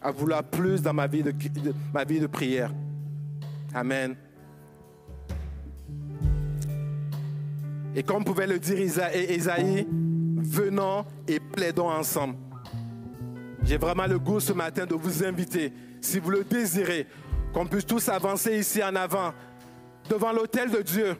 à 0.00 0.12
vouloir 0.12 0.44
plus 0.44 0.82
dans 0.82 0.94
ma 0.94 1.08
vie 1.08 1.22
de, 1.22 2.26
prière? 2.26 2.72
Amen. 3.74 4.16
Et 7.96 8.02
comme 8.02 8.22
pouvait 8.24 8.46
le 8.46 8.58
dire 8.58 8.78
Isaïe, 8.78 9.86
venons 9.90 11.06
et 11.26 11.40
plaidons 11.40 11.88
ensemble. 11.88 12.36
J'ai 13.64 13.78
vraiment 13.78 14.06
le 14.06 14.18
goût 14.18 14.38
ce 14.38 14.52
matin 14.52 14.84
de 14.84 14.94
vous 14.94 15.24
inviter, 15.24 15.72
si 16.02 16.18
vous 16.18 16.30
le 16.30 16.44
désirez, 16.44 17.06
qu'on 17.54 17.66
puisse 17.66 17.86
tous 17.86 18.06
avancer 18.10 18.58
ici 18.58 18.84
en 18.84 18.94
avant, 18.94 19.32
devant 20.10 20.30
l'autel 20.30 20.70
de 20.70 20.82
Dieu, 20.82 21.16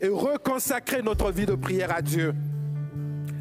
et 0.00 0.08
reconsacrer 0.08 1.02
notre 1.02 1.30
vie 1.30 1.44
de 1.44 1.54
prière 1.54 1.94
à 1.94 2.00
Dieu. 2.00 2.34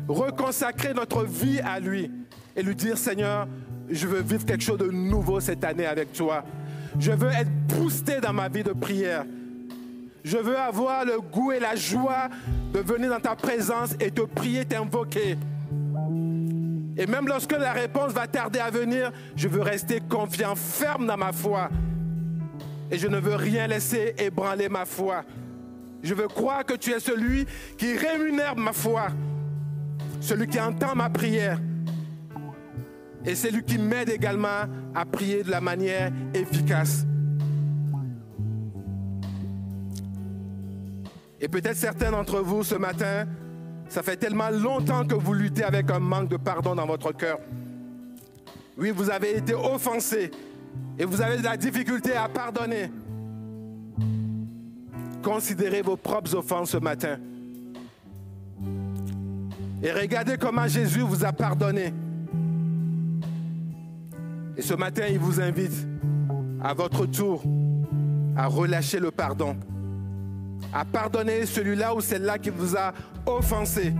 Reconsacrer 0.09 0.93
notre 0.93 1.23
vie 1.23 1.61
à 1.61 1.79
lui 1.79 2.11
et 2.53 2.61
lui 2.61 2.75
dire, 2.75 2.97
Seigneur, 2.97 3.47
je 3.89 4.07
veux 4.07 4.21
vivre 4.21 4.45
quelque 4.45 4.63
chose 4.63 4.77
de 4.77 4.91
nouveau 4.91 5.39
cette 5.39 5.63
année 5.63 5.85
avec 5.85 6.11
toi. 6.11 6.43
Je 6.99 7.11
veux 7.11 7.29
être 7.29 7.49
boosté 7.67 8.19
dans 8.19 8.33
ma 8.33 8.49
vie 8.49 8.63
de 8.63 8.73
prière. 8.73 9.25
Je 10.23 10.37
veux 10.37 10.57
avoir 10.57 11.03
le 11.03 11.19
goût 11.19 11.51
et 11.51 11.59
la 11.59 11.75
joie 11.75 12.29
de 12.73 12.79
venir 12.79 13.09
dans 13.09 13.19
ta 13.19 13.35
présence 13.35 13.93
et 13.99 14.09
te 14.09 14.21
prier, 14.21 14.63
t'invoquer. 14.63 15.37
Et 16.95 17.07
même 17.07 17.27
lorsque 17.27 17.51
la 17.51 17.73
réponse 17.73 18.13
va 18.13 18.27
tarder 18.27 18.59
à 18.59 18.69
venir, 18.69 19.11
je 19.35 19.47
veux 19.47 19.61
rester 19.61 19.99
confiant, 19.99 20.55
ferme 20.55 21.07
dans 21.07 21.17
ma 21.17 21.33
foi. 21.33 21.69
Et 22.89 22.97
je 22.97 23.07
ne 23.07 23.17
veux 23.17 23.35
rien 23.35 23.67
laisser 23.67 24.15
ébranler 24.17 24.69
ma 24.69 24.85
foi. 24.85 25.23
Je 26.03 26.13
veux 26.13 26.27
croire 26.27 26.65
que 26.65 26.75
tu 26.75 26.91
es 26.91 26.99
celui 26.99 27.45
qui 27.77 27.97
rémunère 27.97 28.55
ma 28.55 28.73
foi, 28.73 29.07
celui 30.21 30.47
qui 30.47 30.59
entend 30.59 30.95
ma 30.95 31.09
prière. 31.09 31.59
Et 33.25 33.35
c'est 33.35 33.51
lui 33.51 33.63
qui 33.63 33.77
m'aide 33.77 34.09
également 34.09 34.67
à 34.93 35.05
prier 35.05 35.43
de 35.43 35.51
la 35.51 35.61
manière 35.61 36.11
efficace. 36.33 37.05
Et 41.43 41.49
peut-être 41.49 41.75
certains 41.75 42.09
d'entre 42.09 42.39
vous 42.39 42.63
ce 42.63 42.75
matin, 42.75 43.25
ça 43.89 44.01
fait 44.01 44.15
tellement 44.15 44.49
longtemps 44.49 45.05
que 45.05 45.13
vous 45.13 45.33
luttez 45.33 45.65
avec 45.65 45.91
un 45.91 45.99
manque 45.99 46.29
de 46.29 46.37
pardon 46.37 46.73
dans 46.73 46.85
votre 46.85 47.11
cœur. 47.11 47.37
Oui, 48.77 48.91
vous 48.91 49.09
avez 49.09 49.35
été 49.35 49.53
offensé 49.53 50.31
et 50.97 51.03
vous 51.03 51.21
avez 51.21 51.39
de 51.39 51.43
la 51.43 51.57
difficulté 51.57 52.13
à 52.13 52.29
pardonner. 52.29 52.89
Considérez 55.21 55.81
vos 55.81 55.97
propres 55.97 56.33
offenses 56.33 56.69
ce 56.69 56.77
matin. 56.77 57.17
Et 59.83 59.91
regardez 59.91 60.37
comment 60.37 60.69
Jésus 60.69 61.01
vous 61.01 61.25
a 61.25 61.33
pardonné. 61.33 61.93
Et 64.55 64.61
ce 64.61 64.75
matin, 64.75 65.07
il 65.09 65.19
vous 65.19 65.41
invite 65.41 65.85
à 66.63 66.73
votre 66.73 67.05
tour 67.05 67.43
à 68.37 68.47
relâcher 68.47 69.01
le 69.01 69.11
pardon 69.11 69.57
à 70.71 70.85
pardonner 70.85 71.45
celui-là 71.45 71.95
ou 71.95 72.01
celle-là 72.01 72.37
qui 72.37 72.49
vous 72.49 72.75
a 72.75 72.93
offensé. 73.25 73.93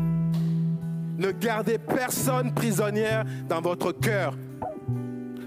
Ne 1.18 1.32
gardez 1.32 1.78
personne 1.78 2.54
prisonnière 2.54 3.24
dans 3.48 3.62
votre 3.62 3.92
cœur. 3.92 4.36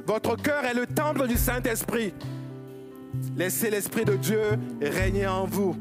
Votre 0.07 0.37
cœur 0.37 0.65
est 0.65 0.75
le 0.75 0.87
temple 0.87 1.27
du 1.27 1.37
Saint-Esprit. 1.37 2.15
Laissez 3.37 3.71
l'Esprit 3.71 4.05
de 4.05 4.17
Dieu 4.17 4.41
régner 4.81 5.27
en 5.27 5.47
vous. 5.47 5.77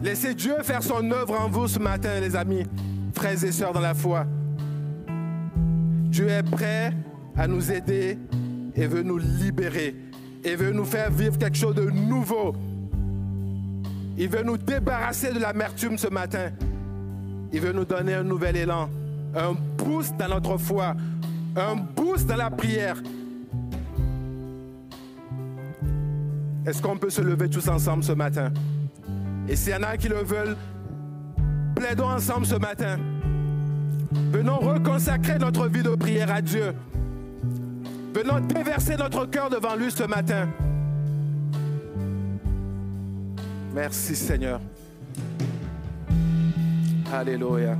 Laissez 0.00 0.34
Dieu 0.34 0.54
faire 0.62 0.82
son 0.82 1.10
œuvre 1.10 1.38
en 1.40 1.48
vous 1.48 1.68
ce 1.68 1.78
matin, 1.78 2.20
les 2.20 2.36
amis, 2.36 2.64
frères 3.14 3.42
et 3.42 3.52
sœurs 3.52 3.72
dans 3.72 3.80
la 3.80 3.94
foi. 3.94 4.26
Dieu 6.10 6.28
est 6.28 6.42
prêt 6.42 6.92
à 7.36 7.46
nous 7.46 7.70
aider 7.70 8.18
et 8.74 8.86
veut 8.86 9.02
nous 9.02 9.18
libérer 9.18 9.94
il 10.46 10.56
veut 10.56 10.72
nous 10.72 10.84
faire 10.84 11.10
vivre 11.10 11.36
quelque 11.36 11.56
chose 11.56 11.74
de 11.74 11.90
nouveau. 11.90 12.54
Il 14.16 14.28
veut 14.28 14.42
nous 14.42 14.56
débarrasser 14.56 15.32
de 15.32 15.38
l'amertume 15.38 15.98
ce 15.98 16.08
matin. 16.08 16.50
Il 17.52 17.60
veut 17.60 17.72
nous 17.72 17.84
donner 17.84 18.14
un 18.14 18.22
nouvel 18.22 18.56
élan, 18.56 18.88
un 19.34 19.54
boost 19.76 20.16
dans 20.16 20.28
notre 20.28 20.56
foi, 20.56 20.94
un 21.56 21.76
boost 21.76 22.26
dans 22.26 22.36
la 22.36 22.50
prière. 22.50 23.02
Est-ce 26.64 26.80
qu'on 26.80 26.96
peut 26.96 27.10
se 27.10 27.22
lever 27.22 27.48
tous 27.48 27.68
ensemble 27.68 28.02
ce 28.02 28.12
matin? 28.12 28.52
Et 29.48 29.56
s'il 29.56 29.72
y 29.72 29.76
en 29.76 29.82
a 29.82 29.96
qui 29.96 30.08
le 30.08 30.22
veulent, 30.22 30.56
plaidons 31.74 32.10
ensemble 32.10 32.46
ce 32.46 32.56
matin. 32.56 32.98
Venons 34.32 34.58
reconsacrer 34.58 35.38
notre 35.38 35.66
vie 35.68 35.82
de 35.82 35.94
prière 35.94 36.32
à 36.32 36.40
Dieu. 36.40 36.72
Venons 38.16 38.40
déverser 38.40 38.96
notre 38.96 39.26
cœur 39.26 39.50
devant 39.50 39.76
lui 39.76 39.90
ce 39.90 40.04
matin. 40.04 40.48
Merci 43.74 44.16
Seigneur. 44.16 44.58
Alléluia. 47.12 47.76